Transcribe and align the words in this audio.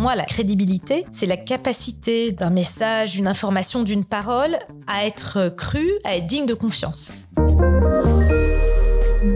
moi, 0.00 0.16
la 0.16 0.24
crédibilité, 0.24 1.04
c'est 1.10 1.26
la 1.26 1.36
capacité 1.36 2.32
d'un 2.32 2.48
message, 2.48 3.12
d'une 3.12 3.28
information, 3.28 3.82
d'une 3.82 4.04
parole 4.04 4.58
à 4.86 5.04
être 5.04 5.50
crue, 5.50 5.92
à 6.04 6.16
être 6.16 6.26
digne 6.26 6.46
de 6.46 6.54
confiance. 6.54 7.12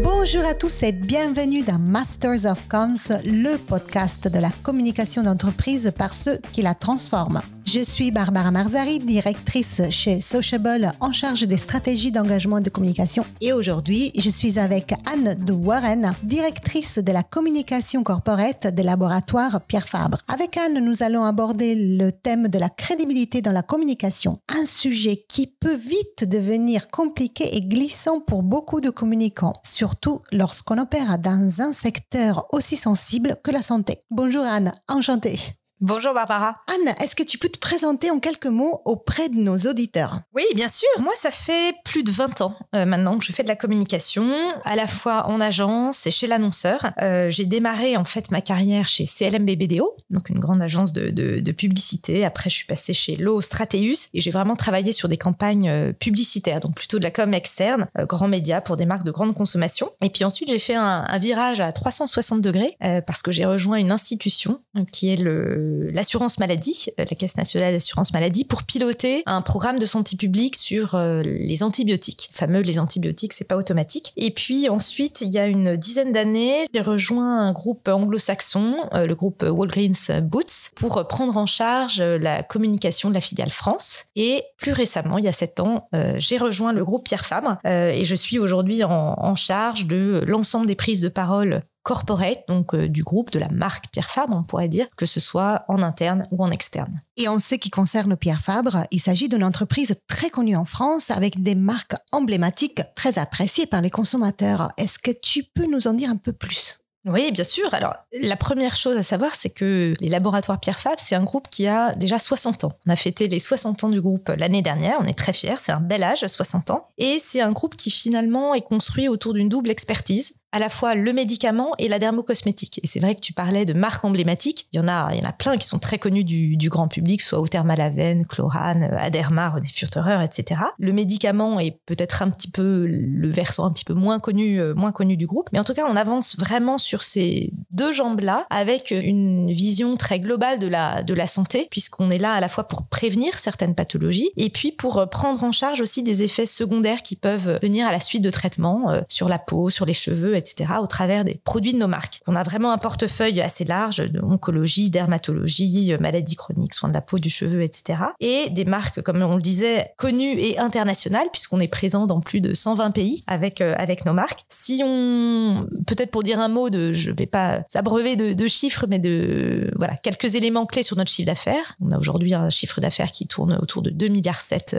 Bonjour 0.03 0.43
à 0.49 0.55
tous 0.55 0.83
et 0.83 0.93
bienvenue 0.93 1.63
dans 1.63 1.79
Masters 1.79 2.47
of 2.47 2.67
Comms, 2.67 3.21
le 3.27 3.59
podcast 3.59 4.27
de 4.27 4.39
la 4.39 4.51
communication 4.63 5.23
d'entreprise 5.23 5.93
par 5.97 6.15
ceux 6.15 6.39
qui 6.53 6.63
la 6.63 6.75
transforment. 6.75 7.43
Je 7.67 7.81
suis 7.81 8.11
Barbara 8.11 8.51
Marzari, 8.51 8.99
directrice 8.99 9.81
chez 9.89 10.21
Sociable 10.21 10.93
en 11.01 11.13
charge 11.13 11.49
des 11.49 11.57
stratégies 11.57 12.13
d'engagement 12.13 12.59
et 12.59 12.61
de 12.61 12.69
communication. 12.69 13.25
Et 13.41 13.55
aujourd'hui, 13.55 14.13
je 14.17 14.29
suis 14.29 14.59
avec 14.59 14.93
Anne 15.11 15.35
de 15.35 15.53
Warren, 15.55 16.15
directrice 16.23 16.99
de 16.99 17.11
la 17.11 17.23
communication 17.23 18.05
corporate 18.05 18.67
des 18.67 18.83
laboratoires 18.83 19.63
Pierre 19.63 19.89
Fabre. 19.89 20.19
Avec 20.29 20.59
Anne, 20.59 20.85
nous 20.85 21.03
allons 21.03 21.25
aborder 21.25 21.75
le 21.75 22.13
thème 22.13 22.49
de 22.49 22.59
la 22.59 22.69
crédibilité 22.69 23.41
dans 23.41 23.53
la 23.53 23.63
communication, 23.63 24.39
un 24.49 24.67
sujet 24.67 25.25
qui 25.27 25.47
peut 25.47 25.75
vite 25.75 26.29
devenir 26.29 26.89
compliqué 26.89 27.57
et 27.57 27.63
glissant 27.63 28.21
pour 28.21 28.43
beaucoup 28.43 28.83
de 28.83 28.91
communicants, 28.91 29.55
surtout 29.65 30.21
lorsqu'on 30.33 30.79
opère 30.79 31.19
dans 31.19 31.63
un 31.63 31.73
secteur 31.73 32.47
aussi 32.53 32.77
sensible 32.77 33.39
que 33.43 33.51
la 33.51 33.63
santé. 33.63 34.01
Bonjour 34.11 34.45
Anne, 34.45 34.75
enchantée. 34.87 35.39
Bonjour 35.81 36.15
Barbara. 36.15 36.59
Anne, 36.69 36.95
est-ce 37.03 37.17
que 37.17 37.25
tu 37.25 37.37
peux 37.37 37.49
te 37.49 37.59
présenter 37.59 38.09
en 38.09 38.21
quelques 38.21 38.47
mots 38.47 38.81
auprès 38.85 39.29
de 39.29 39.35
nos 39.35 39.59
auditeurs? 39.59 40.21
Oui, 40.33 40.45
bien 40.55 40.69
sûr. 40.69 40.89
Moi, 41.01 41.13
ça 41.17 41.33
fait 41.33 41.75
plus 41.85 42.05
de 42.05 42.13
20 42.13 42.43
ans 42.43 42.57
euh, 42.77 42.87
maintenant 42.87 43.19
que 43.19 43.25
je 43.25 43.33
fais 43.33 43.43
de 43.43 43.49
la 43.49 43.57
communication, 43.57 44.33
à 44.65 44.77
la 44.77 44.87
fois 44.87 45.27
en 45.27 45.41
agence 45.41 46.07
et 46.07 46.13
chez 46.13 46.29
l'annonceur. 46.29 46.93
Euh, 47.03 47.29
j'ai 47.29 47.45
démarré 47.45 47.97
en 47.97 48.05
fait 48.05 48.31
ma 48.31 48.41
carrière 48.41 48.87
chez 48.87 49.05
CLMB 49.05 49.51
BDO, 49.51 49.97
donc 50.11 50.29
une 50.29 50.39
grande 50.39 50.63
agence 50.63 50.93
de, 50.93 51.53
publicité. 51.53 52.25
Après, 52.25 52.51
je 52.51 52.55
suis 52.55 52.67
passée 52.67 52.95
chez 52.95 53.17
Lowe 53.17 53.41
Strateus 53.41 54.09
et 54.15 54.21
j'ai 54.21 54.31
vraiment 54.31 54.55
travaillé 54.55 54.93
sur 54.93 55.09
des 55.09 55.19
campagnes 55.19 55.69
euh, 55.69 55.93
publicitaires, 55.93 56.61
donc 56.61 56.77
plutôt 56.77 56.99
de 56.99 57.05
la 57.05 57.11
com 57.11 57.35
externe, 57.35 57.89
grands 58.09 58.29
médias 58.29 58.61
pour 58.61 58.77
des 58.77 58.87
marques 58.87 59.05
de 59.05 59.11
grande 59.11 59.35
consommation. 59.35 59.91
Et 60.03 60.09
puis 60.09 60.25
ensuite, 60.25 60.49
j'ai 60.49 60.59
fait 60.61 60.77
un, 60.77 61.05
un, 61.07 61.19
virage 61.19 61.61
à 61.61 61.73
360 61.73 62.41
degrés 62.41 62.77
parce 63.07 63.23
que 63.23 63.33
j'ai 63.33 63.45
rejoint 63.45 63.79
une 63.79 63.93
institution 63.93 64.61
qui 64.93 65.13
est 65.13 65.17
le 65.17 65.64
l'assurance 65.93 66.39
maladie, 66.39 66.87
euh, 66.99 67.05
la 67.09 67.17
Caisse 67.17 67.37
nationale 67.37 67.73
d'assurance 67.73 68.13
maladie, 68.13 68.45
pour 68.45 68.65
piloter 68.65 69.23
un 69.27 69.43
programme 69.43 69.79
de 69.79 69.85
santé 69.85 70.17
publique 70.17 70.57
sur 70.57 70.95
euh, 70.95 71.23
les 71.25 71.63
antibiotiques. 71.63 72.31
Fameux, 72.33 72.61
les 72.61 72.79
antibiotiques, 72.79 73.33
c'est 73.33 73.45
pas 73.45 73.57
automatique. 73.57 74.13
Et 74.17 74.31
puis 74.31 74.69
ensuite, 74.69 75.21
il 75.21 75.31
y 75.31 75.39
a 75.39 75.47
une 75.47 75.77
dizaine 75.77 76.13
d'années, 76.13 76.67
j'ai 76.73 76.81
rejoint 76.81 77.41
un 77.41 77.53
groupe 77.53 77.89
anglo-saxon, 77.89 78.77
euh, 78.95 79.07
le 79.07 79.15
groupe 79.15 79.45
Walgreens 79.49 80.21
Boots, 80.23 80.71
pour 80.77 81.07
prendre 81.09 81.37
en 81.37 81.47
charge 81.47 82.01
la 82.01 82.43
communication 82.43 83.09
de 83.09 83.15
la 83.15 83.21
filiale 83.21 83.51
France. 83.51 84.07
Et 84.17 84.45
plus 84.59 84.73
récemment, 84.73 85.19
il 85.19 85.25
y 85.25 85.29
a 85.29 85.33
sept 85.33 85.61
ans, 85.61 85.89
j'ai 86.17 86.39
rejoint 86.39 86.73
le 86.73 86.85
groupe 86.85 87.05
Pierre 87.05 87.25
Fabre 87.25 87.59
et 87.65 88.05
je 88.05 88.15
suis 88.15 88.39
aujourd'hui 88.39 88.83
en 88.85 89.35
charge 89.35 89.87
de 89.87 90.23
l'ensemble 90.27 90.67
des 90.67 90.75
prises 90.75 91.01
de 91.01 91.09
parole 91.09 91.63
corporate, 91.85 92.41
donc 92.49 92.75
euh, 92.75 92.89
du 92.89 93.05
groupe, 93.05 93.31
de 93.31 93.39
la 93.39 93.49
marque 93.51 93.85
Pierre 93.93 94.11
Fabre, 94.11 94.35
on 94.35 94.43
pourrait 94.43 94.69
dire, 94.69 94.89
que 94.97 95.07
ce 95.07 95.21
soit 95.21 95.65
en 95.69 95.83
interne 95.83 96.27
ou 96.33 96.43
en 96.43 96.51
externe. 96.51 97.01
Et 97.17 97.29
en 97.29 97.39
ce 97.39 97.55
qui 97.55 97.71
concerne 97.71 98.17
Pierre 98.17 98.41
Fabre, 98.41 98.87
il 98.91 99.01
s'agit 99.01 99.29
d'une 99.29 99.45
entreprise 99.45 99.95
très 100.09 100.31
connue 100.31 100.57
en 100.57 100.65
France 100.65 101.13
avec 101.13 101.43
des 101.43 101.55
marques 101.55 101.95
emblématiques 102.11 102.83
très 102.97 103.19
appréciées 103.19 103.67
par 103.67 103.83
les 103.83 103.91
consommateurs. 103.91 104.73
Est-ce 104.79 104.99
que 104.99 105.13
tu 105.13 105.45
peux 105.45 105.67
nous 105.67 105.87
en 105.87 105.93
dire 105.93 106.11
un 106.11 106.17
peu 106.17 106.33
plus? 106.33 106.81
Oui, 107.07 107.31
bien 107.33 107.45
sûr. 107.45 107.73
Alors, 107.75 107.95
la 108.19 108.37
première 108.37 108.77
chose 108.77 108.97
à 108.97 109.03
savoir, 109.03 109.35
c'est 109.35 109.51
que 109.51 109.93
les 110.01 110.09
laboratoires 110.09 110.59
Pierre 110.59 110.81
Fabre, 110.81 110.99
c'est 110.99 111.15
un 111.15 111.23
groupe 111.23 111.49
qui 111.51 111.67
a 111.67 111.95
déjà 111.95 112.19
60 112.19 112.65
ans. 112.65 112.73
On 112.87 112.91
a 112.91 112.97
fêté 112.97 113.29
les 113.29 113.41
60 113.41 113.85
ans 113.85 113.89
du 113.91 114.01
groupe 114.01 114.33
l'année 114.39 114.63
dernière. 114.63 114.97
On 115.01 115.05
est 115.05 115.19
très 115.19 115.35
fiers. 115.35 115.57
C'est 115.59 115.73
un 115.73 115.81
bel 115.81 116.03
âge, 116.03 116.27
60 116.27 116.71
ans. 116.71 116.89
Et 116.97 117.19
c'est 117.19 117.43
un 117.43 117.53
groupe 117.53 117.77
qui 117.77 117.91
finalement 117.91 118.55
est 118.55 118.63
construit 118.63 119.09
autour 119.09 119.35
d'une 119.35 119.51
double 119.51 119.71
expertise 119.71 120.37
à 120.55 120.61
la 120.61 120.69
fois 120.69 120.95
le 120.95 121.13
médicament 121.13 121.73
et 121.79 121.89
la 121.89 121.99
dermocosmétique. 121.99 122.79
Et 122.85 122.87
c'est 122.87 123.01
vrai 123.01 123.17
que 123.17 123.21
tu 123.21 123.33
parlais 123.33 123.65
de 123.65 123.73
marques 123.73 124.05
emblématiques. 124.05 124.69
Il 124.73 124.77
y 124.77 124.81
en 124.81 124.87
a, 124.87 125.13
il 125.13 125.21
y 125.21 125.27
en 125.27 125.29
a 125.29 125.33
plein 125.33 125.57
qui 125.57 125.67
sont 125.67 125.81
très 125.81 125.99
connus 125.99 126.23
du, 126.23 126.69
grand 126.69 126.87
public, 126.87 127.23
soit 127.23 127.41
Autermalavène, 127.41 128.25
Chlorane, 128.25 128.85
Aderma, 128.85 129.51
René 129.51 129.67
Furterer, 129.67 130.25
etc. 130.25 130.61
Le 130.79 130.93
médicament 130.93 131.59
est 131.59 131.77
peut-être 131.87 132.23
un 132.23 132.31
petit 132.31 132.49
peu 132.49 132.87
le 132.89 133.31
versant 133.31 133.67
un 133.67 133.73
petit 133.73 133.85
peu 133.85 133.95
moins 133.95 134.21
connu, 134.21 134.61
euh, 134.61 134.75
moins 134.75 134.93
connu 134.93 135.17
du 135.17 135.27
groupe. 135.27 135.49
Mais 135.53 135.59
en 135.59 135.65
tout 135.65 135.75
cas, 135.75 135.87
on 135.91 135.97
avance 135.97 136.39
vraiment 136.39 136.79
sur 136.79 137.03
ces 137.03 137.53
deux 137.73 137.91
jambes-là 137.91 138.47
avec 138.49 138.93
une 138.93 139.51
vision 139.51 139.97
très 139.97 140.21
globale 140.21 140.61
de 140.61 140.69
la, 140.69 141.03
de 141.03 141.15
la 141.15 141.27
santé, 141.27 141.67
puisqu'on 141.69 142.13
est 142.13 142.19
là 142.19 142.33
à 142.33 142.39
la 142.39 142.49
fois 142.49 142.69
pour 142.69 142.87
prévenir 142.87 143.41
certaines 143.41 143.75
pathologies 143.75 144.31
et 144.37 144.51
puis 144.51 144.71
pour 144.71 144.99
euh, 144.99 145.07
prendre 145.07 145.43
en 145.43 145.51
charge 145.51 145.81
aussi 145.81 146.05
des 146.05 146.23
effets 146.23 146.47
secondaires 146.47 147.03
qui 147.03 147.17
peuvent 147.17 147.59
venir 147.61 147.89
à 147.89 147.91
la 147.91 147.99
suite 147.99 148.23
de 148.23 148.31
traitements 148.31 148.93
euh, 148.93 149.01
sur 149.09 149.29
la 149.29 149.41
peau, 149.41 149.69
sur 149.69 149.85
les 149.85 149.93
cheveux, 149.93 150.37
etc 150.37 150.44
etc., 150.45 150.75
au 150.81 150.87
travers 150.87 151.25
des 151.25 151.41
produits 151.45 151.73
de 151.73 151.79
nos 151.79 151.89
marques. 151.89 152.21
On 152.27 152.37
a 152.37 152.43
vraiment 152.43 152.73
un 152.73 152.79
portefeuille 152.79 153.41
assez 153.41 153.65
large 153.65 153.99
de 153.99 154.21
oncologie, 154.21 154.91
dermatologie, 154.91 155.93
euh, 155.93 155.99
maladies 155.99 156.37
chroniques, 156.37 156.75
soins 156.75 156.89
de 156.89 156.95
la 156.95 157.01
peau, 157.01 157.19
du 157.19 157.31
cheveu, 157.31 157.63
etc. 157.63 158.01
Et 158.21 158.51
des 158.51 158.65
marques, 158.65 159.03
comme 159.03 159.23
on 159.23 159.37
le 159.37 159.43
disait, 159.43 159.93
connues 159.97 160.39
et 160.39 160.59
internationales, 160.59 161.29
puisqu'on 161.33 161.61
est 161.61 161.69
présent 161.69 162.07
dans 162.07 162.21
plus 162.21 162.41
de 162.41 162.55
120 162.55 162.91
pays 162.91 163.25
avec, 163.27 163.61
euh, 163.61 163.75
avec 163.79 164.05
nos 164.05 164.13
marques. 164.13 164.45
Si 164.49 164.83
on, 164.85 165.67
peut-être 165.87 166.11
pour 166.11 166.23
dire 166.23 166.41
un 166.41 166.49
mot 166.49 166.71
de, 166.71 166.93
je 166.93 167.11
vais 167.11 167.27
pas 167.27 167.61
s'abreuver 167.69 168.17
de, 168.17 168.47
chiffres, 168.47 168.87
mais 168.89 168.99
de, 168.99 169.71
voilà, 169.77 169.97
quelques 169.97 170.35
éléments 170.35 170.67
clés 170.67 170.83
sur 170.83 170.97
notre 170.97 171.11
chiffre 171.11 171.27
d'affaires. 171.27 171.77
On 171.81 171.91
a 171.91 171.99
aujourd'hui 171.99 172.35
un 172.35 172.51
chiffre 172.51 172.81
d'affaires 172.81 173.11
qui 173.11 173.27
tourne 173.27 173.59
autour 173.61 173.83
de 173.83 173.91
2 173.91 174.09
milliards 174.09 174.41
7 174.41 174.77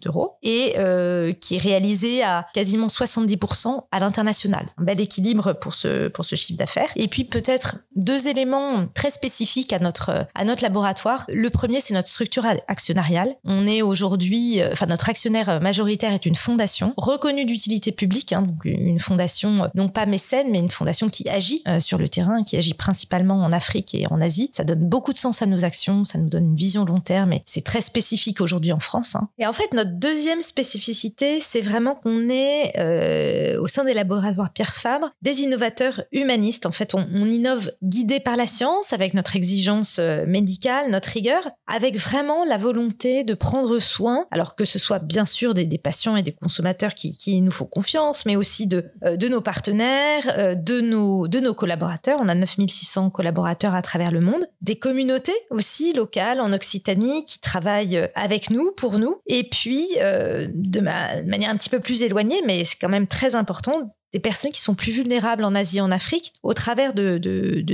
d'euros 0.00 0.36
et 0.42 0.74
euh, 0.78 1.32
qui 1.32 1.56
est 1.56 1.58
réalisé 1.58 2.22
à 2.22 2.46
quasiment 2.54 2.86
70% 2.86 3.86
à 3.90 4.00
l'international 4.00 4.66
un 4.78 4.84
bel 4.84 5.00
équilibre 5.00 5.52
pour 5.52 5.74
ce, 5.74 6.08
pour 6.08 6.24
ce 6.24 6.36
chiffre 6.36 6.58
d'affaires. 6.58 6.90
Et 6.96 7.08
puis 7.08 7.24
peut-être 7.24 7.76
deux 7.96 8.28
éléments 8.28 8.86
très 8.94 9.10
spécifiques 9.10 9.72
à 9.72 9.78
notre, 9.78 10.26
à 10.34 10.44
notre 10.44 10.62
laboratoire. 10.62 11.24
Le 11.28 11.50
premier, 11.50 11.80
c'est 11.80 11.94
notre 11.94 12.08
structure 12.08 12.46
actionnariale. 12.68 13.34
On 13.44 13.66
est 13.66 13.82
aujourd'hui, 13.82 14.60
euh, 14.60 14.70
enfin 14.72 14.86
notre 14.86 15.08
actionnaire 15.08 15.60
majoritaire 15.60 16.12
est 16.12 16.26
une 16.26 16.34
fondation 16.34 16.94
reconnue 16.96 17.44
d'utilité 17.44 17.92
publique, 17.92 18.32
hein, 18.32 18.42
donc 18.42 18.64
une 18.64 18.98
fondation 18.98 19.64
euh, 19.64 19.68
non 19.74 19.88
pas 19.88 20.06
mécène, 20.06 20.48
mais 20.50 20.58
une 20.58 20.70
fondation 20.70 21.08
qui 21.08 21.28
agit 21.28 21.62
euh, 21.66 21.80
sur 21.80 21.98
le 21.98 22.08
terrain, 22.08 22.42
qui 22.42 22.56
agit 22.56 22.74
principalement 22.74 23.42
en 23.42 23.52
Afrique 23.52 23.94
et 23.94 24.06
en 24.10 24.20
Asie. 24.20 24.50
Ça 24.52 24.64
donne 24.64 24.88
beaucoup 24.88 25.12
de 25.12 25.18
sens 25.18 25.42
à 25.42 25.46
nos 25.46 25.64
actions, 25.64 26.04
ça 26.04 26.18
nous 26.18 26.28
donne 26.28 26.44
une 26.44 26.56
vision 26.56 26.84
long 26.84 27.00
terme, 27.00 27.32
et 27.32 27.42
c'est 27.44 27.64
très 27.64 27.80
spécifique 27.80 28.40
aujourd'hui 28.40 28.72
en 28.72 28.80
France. 28.80 29.16
Hein. 29.16 29.28
Et 29.38 29.46
en 29.46 29.52
fait, 29.52 29.72
notre 29.72 29.92
deuxième 29.92 30.42
spécificité, 30.42 31.40
c'est 31.40 31.60
vraiment 31.60 31.94
qu'on 31.94 32.28
est 32.28 33.56
au 33.58 33.66
sein 33.66 33.84
des 33.84 33.94
laboratoires 33.94 34.50
Pierre 34.52 34.67
Fabre, 34.74 35.10
des 35.22 35.40
innovateurs 35.40 36.02
humanistes. 36.12 36.66
En 36.66 36.72
fait, 36.72 36.94
on, 36.94 37.06
innove 37.28 37.72
guidé 37.82 38.20
par 38.20 38.36
la 38.36 38.46
science, 38.46 38.92
avec 38.92 39.14
notre 39.14 39.36
exigence 39.36 39.98
euh, 39.98 40.24
médicale, 40.26 40.90
notre 40.90 41.10
rigueur, 41.10 41.48
avec 41.66 41.96
vraiment 41.96 42.44
la 42.44 42.56
volonté 42.56 43.24
de 43.24 43.34
prendre 43.34 43.78
soin, 43.78 44.26
alors 44.30 44.54
que 44.54 44.64
ce 44.64 44.78
soit 44.78 44.98
bien 44.98 45.24
sûr 45.24 45.54
des, 45.54 45.66
patients 45.78 46.16
et 46.16 46.22
des 46.22 46.32
consommateurs 46.32 46.94
qui, 46.94 47.40
nous 47.40 47.50
font 47.50 47.66
confiance, 47.66 48.26
mais 48.26 48.36
aussi 48.36 48.66
de, 48.66 48.86
euh, 49.04 49.16
de 49.16 49.28
nos 49.28 49.40
partenaires, 49.40 50.32
euh, 50.38 50.54
de, 50.54 50.80
nos, 50.80 51.28
de 51.28 51.40
nos 51.40 51.54
collaborateurs. 51.54 52.18
On 52.20 52.28
a 52.28 52.34
9600 52.34 53.10
collaborateurs 53.10 53.74
à 53.74 53.82
travers 53.82 54.10
le 54.10 54.20
monde, 54.20 54.46
des 54.60 54.76
communautés 54.76 55.36
aussi 55.50 55.92
locales 55.92 56.40
en 56.40 56.52
Occitanie 56.52 57.24
qui 57.26 57.40
travaillent 57.40 58.08
avec 58.14 58.50
nous, 58.50 58.72
pour 58.76 58.98
nous, 58.98 59.16
et 59.26 59.44
puis 59.44 59.86
de 59.98 60.80
manière 60.80 61.50
un 61.50 61.56
petit 61.56 61.70
peu 61.70 61.80
plus 61.80 62.02
éloignée, 62.02 62.40
mais 62.46 62.64
c'est 62.64 62.78
quand 62.80 62.88
même 62.88 63.06
très 63.06 63.34
important, 63.34 63.94
des 64.12 64.20
personnes 64.20 64.52
qui 64.52 64.60
sont 64.60 64.74
plus 64.74 64.92
vulnérables 64.92 65.44
en 65.44 65.54
Asie 65.54 65.78
et 65.78 65.82
en 65.82 65.90
Afrique 65.90 66.32
au 66.42 66.54
travers 66.54 66.94
de, 66.94 67.20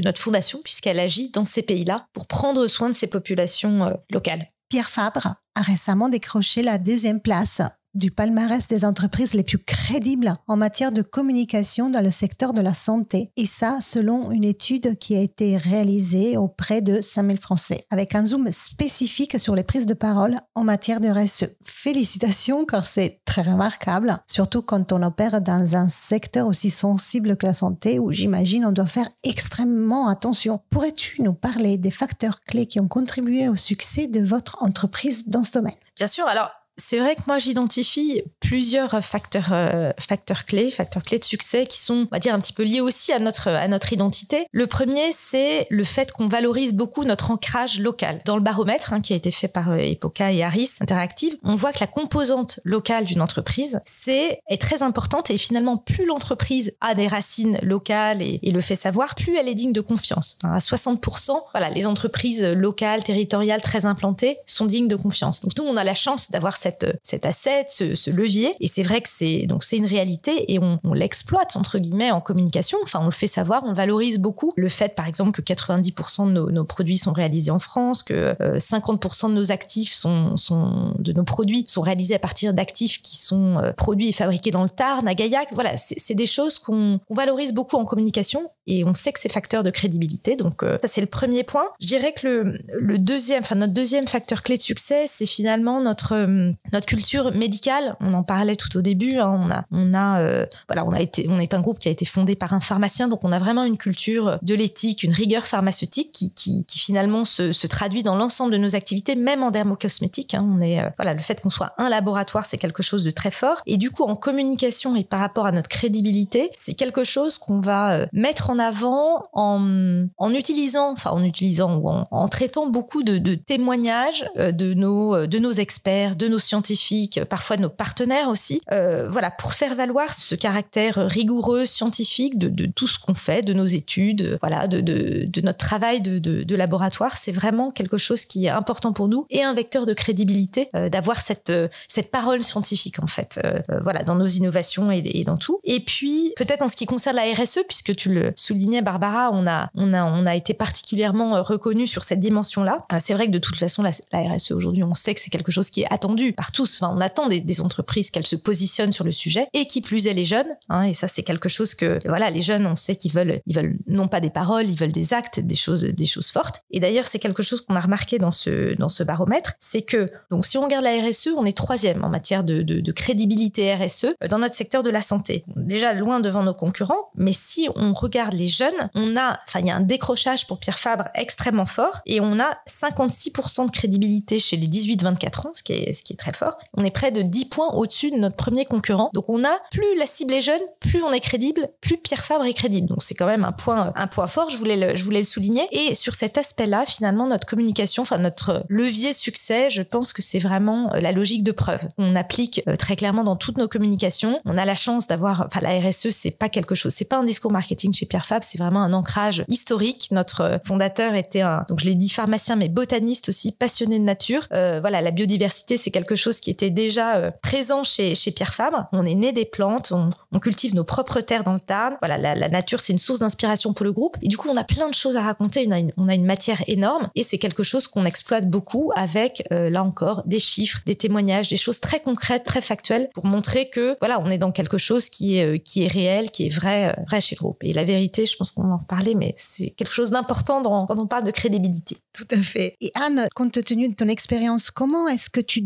notre 0.04 0.20
fondation, 0.20 0.60
puisqu'elle 0.62 0.98
agit 0.98 1.30
dans 1.30 1.46
ces 1.46 1.62
pays-là 1.62 2.06
pour 2.12 2.26
prendre 2.26 2.66
soin 2.66 2.88
de 2.88 2.94
ces 2.94 3.06
populations 3.06 3.84
euh, 3.84 3.94
locales. 4.10 4.50
Pierre 4.68 4.90
Fabre 4.90 5.36
a 5.54 5.62
récemment 5.62 6.08
décroché 6.08 6.62
la 6.62 6.78
deuxième 6.78 7.20
place 7.20 7.62
du 7.94 8.10
palmarès 8.10 8.66
des 8.68 8.84
entreprises 8.84 9.34
les 9.34 9.42
plus 9.42 9.58
crédibles 9.58 10.34
en 10.46 10.56
matière 10.56 10.92
de 10.92 11.02
communication 11.02 11.90
dans 11.90 12.02
le 12.02 12.10
secteur 12.10 12.52
de 12.52 12.60
la 12.60 12.74
santé. 12.74 13.30
Et 13.36 13.46
ça, 13.46 13.78
selon 13.80 14.30
une 14.30 14.44
étude 14.44 14.98
qui 14.98 15.16
a 15.16 15.20
été 15.20 15.56
réalisée 15.56 16.36
auprès 16.36 16.80
de 16.80 17.00
5000 17.00 17.38
Français, 17.38 17.86
avec 17.90 18.14
un 18.14 18.26
zoom 18.26 18.48
spécifique 18.50 19.38
sur 19.38 19.54
les 19.54 19.64
prises 19.64 19.86
de 19.86 19.94
parole 19.94 20.38
en 20.54 20.64
matière 20.64 21.00
de 21.00 21.08
RSE. 21.08 21.56
Félicitations, 21.64 22.64
car 22.64 22.84
c'est 22.84 23.20
très 23.24 23.42
remarquable, 23.42 24.18
surtout 24.26 24.62
quand 24.62 24.92
on 24.92 25.02
opère 25.02 25.40
dans 25.40 25.76
un 25.76 25.88
secteur 25.88 26.46
aussi 26.46 26.70
sensible 26.70 27.36
que 27.36 27.46
la 27.46 27.54
santé, 27.54 27.98
où 27.98 28.12
j'imagine 28.12 28.66
on 28.66 28.72
doit 28.72 28.86
faire 28.86 29.08
extrêmement 29.22 30.08
attention. 30.08 30.60
Pourrais-tu 30.70 31.22
nous 31.22 31.34
parler 31.34 31.78
des 31.78 31.90
facteurs 31.90 32.40
clés 32.42 32.66
qui 32.66 32.80
ont 32.80 32.88
contribué 32.88 33.48
au 33.48 33.56
succès 33.56 34.06
de 34.06 34.20
votre 34.20 34.62
entreprise 34.62 35.28
dans 35.28 35.44
ce 35.44 35.52
domaine? 35.52 35.74
Bien 35.96 36.06
sûr, 36.06 36.26
alors 36.26 36.50
c'est 36.76 36.98
vrai 36.98 37.14
que 37.14 37.22
moi 37.26 37.38
j'identifie 37.38 38.22
plusieurs 38.40 39.02
facteurs 39.04 39.50
euh, 39.52 39.92
facteurs 39.98 40.44
clés, 40.44 40.70
facteurs 40.70 41.02
clés 41.02 41.18
de 41.18 41.24
succès 41.24 41.66
qui 41.66 41.78
sont, 41.78 42.06
on 42.06 42.08
va 42.10 42.18
dire, 42.18 42.34
un 42.34 42.40
petit 42.40 42.52
peu 42.52 42.64
liés 42.64 42.80
aussi 42.80 43.12
à 43.12 43.18
notre 43.18 43.48
à 43.48 43.68
notre 43.68 43.92
identité. 43.92 44.46
Le 44.50 44.66
premier, 44.66 45.12
c'est 45.12 45.66
le 45.70 45.84
fait 45.84 46.12
qu'on 46.12 46.26
valorise 46.26 46.74
beaucoup 46.74 47.04
notre 47.04 47.30
ancrage 47.30 47.80
local. 47.80 48.20
Dans 48.24 48.36
le 48.36 48.42
baromètre 48.42 48.92
hein, 48.92 49.00
qui 49.00 49.12
a 49.12 49.16
été 49.16 49.30
fait 49.30 49.48
par 49.48 49.70
euh, 49.70 49.76
Epoca 49.76 50.32
et 50.32 50.42
Harris 50.42 50.70
Interactive, 50.80 51.36
on 51.42 51.54
voit 51.54 51.72
que 51.72 51.80
la 51.80 51.86
composante 51.86 52.60
locale 52.64 53.04
d'une 53.04 53.20
entreprise 53.20 53.80
c'est 53.84 54.40
est 54.48 54.60
très 54.60 54.82
importante 54.82 55.30
et 55.30 55.36
finalement 55.36 55.76
plus 55.76 56.06
l'entreprise 56.06 56.76
a 56.80 56.94
des 56.94 57.06
racines 57.06 57.58
locales 57.62 58.22
et, 58.22 58.40
le 58.54 58.60
fait 58.60 58.76
savoir, 58.76 59.16
plus 59.16 59.36
elle 59.36 59.48
est 59.48 59.54
digne 59.54 59.72
de 59.72 59.80
confiance. 59.80 60.38
à 60.44 60.58
60%, 60.58 61.32
voilà, 61.52 61.70
les 61.70 61.86
entreprises 61.86 62.44
locales, 62.44 63.02
territoriales 63.02 63.62
très 63.62 63.84
implantées 63.84 64.38
sont 64.46 64.64
dignes 64.64 64.86
de 64.86 64.94
confiance. 64.94 65.40
Donc 65.40 65.58
nous, 65.58 65.64
on 65.64 65.76
a 65.76 65.82
la 65.82 65.94
chance 65.94 66.30
d'avoir 66.30 66.56
cette, 66.64 66.98
cet 67.02 67.26
asset, 67.26 67.66
ce, 67.68 68.10
levier. 68.10 68.54
Et 68.60 68.68
c'est 68.68 68.82
vrai 68.82 69.00
que 69.00 69.08
c'est 69.08 69.46
donc 69.46 69.64
c'est 69.64 69.76
une 69.76 69.86
réalité 69.86 70.52
et 70.52 70.58
on, 70.58 70.78
l'exploite 70.94 71.56
entre 71.56 71.78
guillemets 71.78 72.10
en 72.10 72.20
communication. 72.20 72.78
Enfin, 72.82 73.00
on 73.02 73.06
le 73.06 73.10
fait 73.12 73.26
savoir, 73.26 73.62
on 73.66 73.72
valorise 73.72 74.18
beaucoup 74.18 74.52
le 74.56 74.68
fait, 74.68 74.94
par 74.94 75.06
exemple, 75.06 75.32
que 75.32 75.42
90% 75.42 76.32
de 76.32 76.50
nos, 76.50 76.64
produits 76.64 76.96
sont 76.96 77.12
réalisés 77.12 77.50
en 77.50 77.58
France, 77.58 78.02
que 78.02 78.34
50% 78.56 79.26
euh, 79.26 79.28
de 79.28 79.34
nos 79.34 79.52
actifs 79.52 79.92
sont, 79.92 80.36
sont 80.36 80.94
de 80.98 81.12
nos 81.12 81.24
produits 81.24 81.64
sont 81.66 81.82
réalisés 81.82 82.14
à 82.14 82.18
partir 82.18 82.54
d'actifs 82.54 83.02
qui 83.02 83.16
sont 83.16 83.58
euh, 83.58 83.72
produits 83.72 84.08
et 84.08 84.12
fabriqués 84.12 84.50
dans 84.50 84.62
le 84.62 84.68
Tarn, 84.68 85.06
à 85.06 85.14
Gaillac. 85.14 85.48
Voilà, 85.52 85.76
c'est 85.76 86.14
des 86.14 86.26
choses 86.26 86.58
qu'on 86.58 87.00
valorise 87.10 87.52
beaucoup 87.52 87.76
en 87.76 87.84
communication 87.84 88.50
et 88.66 88.84
on 88.84 88.94
sait 88.94 89.12
que 89.12 89.20
c'est 89.20 89.32
facteur 89.32 89.62
de 89.62 89.70
crédibilité. 89.70 90.36
Donc 90.36 90.62
euh, 90.62 90.78
ça 90.80 90.88
c'est 90.88 91.00
le 91.00 91.06
premier 91.06 91.44
point. 91.44 91.66
Je 91.80 91.86
dirais 91.86 92.12
que 92.12 92.26
le, 92.26 92.58
le 92.72 92.98
deuxième, 92.98 93.40
enfin 93.40 93.56
notre 93.56 93.74
deuxième 93.74 94.06
facteur 94.06 94.42
clé 94.42 94.56
de 94.56 94.62
succès, 94.62 95.06
c'est 95.08 95.26
finalement 95.26 95.80
notre 95.80 96.14
euh, 96.14 96.52
notre 96.72 96.86
culture 96.86 97.32
médicale. 97.32 97.96
On 98.00 98.14
en 98.14 98.22
parlait 98.22 98.56
tout 98.56 98.76
au 98.76 98.82
début. 98.82 99.18
Hein. 99.18 99.40
on 99.42 99.50
a 99.50 99.64
on 99.70 99.94
a 99.94 100.20
euh, 100.20 100.46
voilà 100.68 100.84
on 100.84 100.92
a 100.92 101.00
été 101.00 101.26
on 101.28 101.38
est 101.38 101.54
un 101.54 101.60
groupe 101.60 101.78
qui 101.78 101.88
a 101.88 101.90
été 101.90 102.04
fondé 102.04 102.34
par 102.34 102.52
un 102.52 102.60
pharmacien, 102.60 103.08
donc 103.08 103.24
on 103.24 103.32
a 103.32 103.38
vraiment 103.38 103.64
une 103.64 103.78
culture 103.78 104.38
de 104.42 104.54
l'éthique, 104.54 105.02
une 105.02 105.12
rigueur 105.12 105.46
pharmaceutique 105.46 106.12
qui 106.12 106.32
qui, 106.32 106.64
qui 106.64 106.78
finalement 106.78 107.24
se, 107.24 107.52
se 107.52 107.66
traduit 107.66 108.02
dans 108.02 108.16
l'ensemble 108.16 108.52
de 108.52 108.58
nos 108.58 108.74
activités, 108.74 109.16
même 109.16 109.42
en 109.42 109.50
dermocosmétique. 109.50 110.34
Hein. 110.34 110.46
On 110.50 110.60
est 110.60 110.80
voilà 110.96 111.14
le 111.14 111.20
fait 111.20 111.40
qu'on 111.40 111.50
soit 111.50 111.72
un 111.78 111.88
laboratoire, 111.88 112.46
c'est 112.46 112.58
quelque 112.58 112.82
chose 112.82 113.04
de 113.04 113.10
très 113.10 113.30
fort. 113.30 113.62
Et 113.66 113.76
du 113.76 113.90
coup 113.90 114.04
en 114.04 114.16
communication 114.16 114.96
et 114.96 115.04
par 115.04 115.20
rapport 115.20 115.46
à 115.46 115.52
notre 115.52 115.68
crédibilité, 115.68 116.50
c'est 116.56 116.74
quelque 116.74 117.04
chose 117.04 117.38
qu'on 117.38 117.60
va 117.60 118.06
mettre 118.12 118.50
en 118.50 118.58
avant 118.58 119.28
en, 119.32 120.06
en 120.16 120.34
utilisant, 120.34 120.92
enfin 120.92 121.10
en 121.10 121.22
utilisant 121.24 121.76
ou 121.76 121.88
en, 121.88 122.28
traitant 122.28 122.68
beaucoup 122.68 123.02
de, 123.02 123.18
de 123.18 123.34
témoignages 123.34 124.24
euh, 124.38 124.52
de 124.52 124.74
nos, 124.74 125.14
euh, 125.14 125.26
de 125.26 125.38
nos 125.38 125.52
experts, 125.52 126.16
de 126.16 126.28
nos 126.28 126.38
scientifiques, 126.44 127.24
parfois 127.24 127.56
de 127.56 127.62
nos 127.62 127.70
partenaires 127.70 128.28
aussi. 128.28 128.60
Euh, 128.72 129.08
voilà, 129.08 129.30
pour 129.30 129.52
faire 129.52 129.74
valoir 129.74 130.12
ce 130.12 130.34
caractère 130.34 130.96
rigoureux, 130.96 131.66
scientifique 131.66 132.38
de, 132.38 132.48
de 132.48 132.66
tout 132.66 132.86
ce 132.86 132.98
qu'on 132.98 133.14
fait, 133.14 133.42
de 133.42 133.52
nos 133.52 133.66
études, 133.66 134.38
voilà, 134.40 134.66
de, 134.66 134.80
de, 134.80 135.24
de 135.26 135.40
notre 135.40 135.58
travail 135.58 136.00
de, 136.00 136.54
laboratoire. 136.54 137.16
C'est 137.16 137.32
vraiment 137.32 137.72
quelque 137.72 137.96
chose 137.96 138.26
qui 138.26 138.46
est 138.46 138.50
important 138.50 138.92
pour 138.92 139.08
nous 139.08 139.26
et 139.28 139.42
un 139.42 139.54
vecteur 139.54 139.86
de 139.86 139.92
crédibilité 139.92 140.68
d'avoir 140.72 141.20
cette, 141.20 141.52
cette 141.88 142.12
parole 142.12 142.44
scientifique 142.44 143.02
en 143.02 143.08
fait. 143.08 143.40
voilà, 143.82 144.04
dans 144.04 144.14
nos 144.14 144.26
innovations 144.26 144.92
et, 144.92 145.02
et 145.04 145.24
dans 145.24 145.36
tout. 145.36 145.58
Et 145.64 145.80
puis 145.80 146.32
peut-être 146.36 146.62
en 146.62 146.68
ce 146.68 146.76
qui 146.76 146.86
concerne 146.86 147.16
la 147.16 147.24
RSE, 147.32 147.60
puisque 147.68 147.94
tu 147.96 148.12
le 148.12 148.32
soulignait 148.36 148.82
Barbara, 148.82 149.30
on 149.32 149.46
a, 149.46 149.70
on 149.74 149.92
a, 149.94 150.04
on 150.04 150.26
a 150.26 150.34
été 150.34 150.54
particulièrement 150.54 151.36
euh, 151.36 151.42
reconnu 151.42 151.86
sur 151.86 152.04
cette 152.04 152.20
dimension-là. 152.20 152.82
Euh, 152.92 152.98
c'est 153.00 153.14
vrai 153.14 153.26
que 153.26 153.32
de 153.32 153.38
toute 153.38 153.56
façon, 153.56 153.82
la, 153.82 153.90
RSE 154.12 154.52
aujourd'hui, 154.52 154.82
on 154.82 154.92
sait 154.92 155.14
que 155.14 155.20
c'est 155.20 155.30
quelque 155.30 155.52
chose 155.52 155.70
qui 155.70 155.82
est 155.82 155.92
attendu 155.92 156.33
par 156.36 156.52
tous. 156.52 156.82
Enfin, 156.82 156.94
on 156.96 157.00
attend 157.00 157.28
des, 157.28 157.60
entreprises 157.60 158.10
qu'elles 158.10 158.26
se 158.26 158.36
positionnent 158.36 158.90
sur 158.90 159.04
le 159.04 159.12
sujet 159.12 159.46
et 159.52 159.66
qui 159.66 159.80
plus 159.80 160.08
est 160.08 160.12
les 160.12 160.24
jeunes. 160.24 160.56
Hein, 160.68 160.84
et 160.84 160.92
ça, 160.92 161.06
c'est 161.06 161.22
quelque 161.22 161.48
chose 161.48 161.74
que 161.74 162.00
voilà, 162.04 162.30
les 162.30 162.42
jeunes, 162.42 162.66
on 162.66 162.74
sait 162.74 162.96
qu'ils 162.96 163.12
veulent, 163.12 163.40
ils 163.46 163.54
veulent 163.54 163.78
non 163.86 164.08
pas 164.08 164.20
des 164.20 164.30
paroles, 164.30 164.68
ils 164.68 164.76
veulent 164.76 164.92
des 164.92 165.14
actes, 165.14 165.38
des 165.38 165.54
choses, 165.54 165.84
des 165.84 166.06
choses 166.06 166.30
fortes. 166.30 166.62
Et 166.72 166.80
d'ailleurs, 166.80 167.06
c'est 167.06 167.20
quelque 167.20 167.42
chose 167.42 167.60
qu'on 167.60 167.76
a 167.76 167.80
remarqué 167.80 168.18
dans 168.18 168.32
ce 168.32 168.74
dans 168.74 168.88
ce 168.88 169.02
baromètre, 169.02 169.54
c'est 169.58 169.82
que 169.82 170.10
donc 170.30 170.46
si 170.46 170.58
on 170.58 170.64
regarde 170.64 170.84
la 170.84 171.00
RSE, 171.00 171.28
on 171.36 171.44
est 171.44 171.56
troisième 171.56 172.04
en 172.04 172.08
matière 172.08 172.44
de, 172.44 172.62
de, 172.62 172.80
de 172.80 172.92
crédibilité 172.92 173.74
RSE 173.74 174.04
euh, 174.04 174.28
dans 174.28 174.38
notre 174.38 174.54
secteur 174.54 174.82
de 174.82 174.90
la 174.90 175.02
santé. 175.02 175.44
Déjà 175.56 175.92
loin 175.92 176.20
devant 176.20 176.42
nos 176.42 176.54
concurrents, 176.54 177.10
mais 177.14 177.32
si 177.32 177.68
on 177.76 177.92
regarde 177.92 178.34
les 178.34 178.46
jeunes, 178.46 178.90
on 178.94 179.16
a, 179.16 179.38
enfin, 179.46 179.60
il 179.60 179.66
y 179.66 179.70
a 179.70 179.76
un 179.76 179.80
décrochage 179.80 180.46
pour 180.46 180.58
Pierre 180.58 180.78
Fabre 180.78 181.08
extrêmement 181.14 181.66
fort 181.66 182.00
et 182.06 182.20
on 182.20 182.38
a 182.40 182.58
56% 182.68 183.66
de 183.66 183.70
crédibilité 183.70 184.38
chez 184.38 184.56
les 184.56 184.66
18-24 184.66 185.48
ans, 185.48 185.50
ce 185.54 185.62
qui, 185.62 185.72
est, 185.72 185.92
ce 185.92 186.02
qui 186.02 186.14
est 186.14 186.16
très 186.16 186.23
fort. 186.32 186.58
On 186.76 186.84
est 186.84 186.90
près 186.90 187.10
de 187.10 187.22
10 187.22 187.46
points 187.46 187.72
au-dessus 187.74 188.10
de 188.10 188.16
notre 188.16 188.36
premier 188.36 188.64
concurrent. 188.64 189.10
Donc 189.12 189.28
on 189.28 189.44
a, 189.44 189.58
plus 189.70 189.96
la 189.98 190.06
cible 190.06 190.32
est 190.34 190.40
jeune, 190.40 190.60
plus 190.80 191.02
on 191.02 191.12
est 191.12 191.20
crédible, 191.20 191.68
plus 191.80 191.96
Pierre 191.96 192.24
Fabre 192.24 192.44
est 192.44 192.54
crédible. 192.54 192.88
Donc 192.88 193.02
c'est 193.02 193.14
quand 193.14 193.26
même 193.26 193.44
un 193.44 193.52
point, 193.52 193.92
un 193.96 194.06
point 194.06 194.26
fort, 194.26 194.50
je 194.50 194.56
voulais 194.56 194.76
le, 194.76 194.96
je 194.96 195.04
voulais 195.04 195.18
le 195.18 195.24
souligner. 195.24 195.66
Et 195.72 195.94
sur 195.94 196.14
cet 196.14 196.38
aspect-là, 196.38 196.84
finalement, 196.86 197.26
notre 197.26 197.46
communication, 197.46 198.02
enfin 198.02 198.18
notre 198.18 198.64
levier 198.68 199.12
succès, 199.12 199.68
je 199.70 199.82
pense 199.82 200.12
que 200.12 200.22
c'est 200.22 200.38
vraiment 200.38 200.92
euh, 200.94 201.00
la 201.00 201.12
logique 201.12 201.42
de 201.42 201.52
preuve. 201.52 201.86
On 201.98 202.16
applique 202.16 202.62
euh, 202.68 202.76
très 202.76 202.96
clairement 202.96 203.24
dans 203.24 203.36
toutes 203.36 203.58
nos 203.58 203.68
communications. 203.68 204.40
On 204.44 204.56
a 204.58 204.64
la 204.64 204.74
chance 204.74 205.06
d'avoir, 205.06 205.44
enfin 205.46 205.60
la 205.60 205.78
RSE, 205.80 206.10
c'est 206.10 206.30
pas 206.30 206.48
quelque 206.48 206.74
chose, 206.74 206.92
c'est 206.94 207.04
pas 207.04 207.16
un 207.16 207.24
discours 207.24 207.52
marketing 207.52 207.92
chez 207.92 208.06
Pierre 208.06 208.26
Fabre, 208.26 208.44
c'est 208.44 208.58
vraiment 208.58 208.82
un 208.82 208.92
ancrage 208.92 209.44
historique. 209.48 210.08
Notre 210.10 210.40
euh, 210.42 210.58
fondateur 210.64 211.14
était 211.14 211.40
un, 211.40 211.64
donc 211.68 211.80
je 211.80 211.86
l'ai 211.86 211.94
dit, 211.94 212.08
pharmacien, 212.08 212.56
mais 212.56 212.68
botaniste 212.68 213.28
aussi, 213.28 213.52
passionné 213.52 213.98
de 213.98 214.04
nature. 214.04 214.46
Euh, 214.52 214.78
voilà, 214.80 215.00
la 215.00 215.10
biodiversité, 215.10 215.76
c'est 215.76 215.90
quelque 215.90 216.13
chose 216.16 216.40
qui 216.40 216.50
était 216.50 216.70
déjà 216.70 217.16
euh, 217.16 217.30
présent 217.42 217.82
chez, 217.82 218.14
Pierre 218.34 218.54
Fabre. 218.54 218.86
On 218.92 219.06
est 219.06 219.14
né 219.14 219.32
des 219.32 219.44
plantes, 219.44 219.92
on, 219.92 220.10
cultive 220.40 220.74
nos 220.74 220.84
propres 220.84 221.20
terres 221.20 221.44
dans 221.44 221.52
le 221.52 221.60
Tarn. 221.60 221.96
Voilà, 222.00 222.18
la, 222.18 222.48
nature, 222.48 222.80
c'est 222.80 222.92
une 222.92 222.98
source 222.98 223.20
d'inspiration 223.20 223.72
pour 223.72 223.84
le 223.84 223.92
groupe. 223.92 224.18
Du 224.22 224.36
coup, 224.36 224.48
on 224.50 224.56
a 224.56 224.64
plein 224.64 224.88
de 224.88 224.94
choses 224.94 225.16
à 225.16 225.22
raconter. 225.22 225.66
On 225.96 226.08
a 226.08 226.14
une, 226.14 226.24
matière 226.24 226.62
énorme 226.66 227.10
et 227.14 227.22
c'est 227.22 227.38
quelque 227.38 227.62
chose 227.62 227.86
qu'on 227.86 228.04
exploite 228.04 228.48
beaucoup 228.48 228.90
avec, 228.96 229.44
là 229.50 229.82
encore, 229.82 230.22
des 230.26 230.38
chiffres, 230.38 230.80
des 230.86 230.94
témoignages, 230.94 231.48
des 231.48 231.56
choses 231.56 231.80
très 231.80 232.00
concrètes, 232.00 232.44
très 232.44 232.60
factuelles 232.60 233.08
pour 233.14 233.26
montrer 233.26 233.68
que, 233.68 233.96
voilà, 234.00 234.20
on 234.20 234.30
est 234.30 234.38
dans 234.38 234.52
quelque 234.52 234.78
chose 234.78 235.08
qui 235.08 235.38
est, 235.38 235.60
qui 235.60 235.84
est 235.84 235.88
réel, 235.88 236.30
qui 236.30 236.46
est 236.46 236.54
vrai, 236.54 236.96
vrai 237.06 237.20
chez 237.20 237.36
le 237.36 237.40
groupe. 237.40 237.62
Et 237.62 237.72
la 237.72 237.84
vérité, 237.84 238.26
je 238.26 238.36
pense 238.36 238.50
qu'on 238.50 238.70
en 238.70 238.78
reparler, 238.78 239.14
mais 239.14 239.34
c'est 239.36 239.70
quelque 239.70 239.92
chose 239.92 240.10
d'important 240.10 240.62
quand 240.62 240.98
on 240.98 241.06
parle 241.06 241.24
de 241.24 241.30
crédibilité. 241.30 241.98
Tout 242.12 242.26
à 242.30 242.36
fait. 242.36 242.76
Et 242.80 242.92
Anne, 242.94 243.28
compte 243.34 243.64
tenu 243.64 243.88
de 243.88 243.94
ton 243.94 244.08
expérience, 244.08 244.70
comment 244.70 245.08
est-ce 245.08 245.30
que 245.30 245.40
tu 245.40 245.60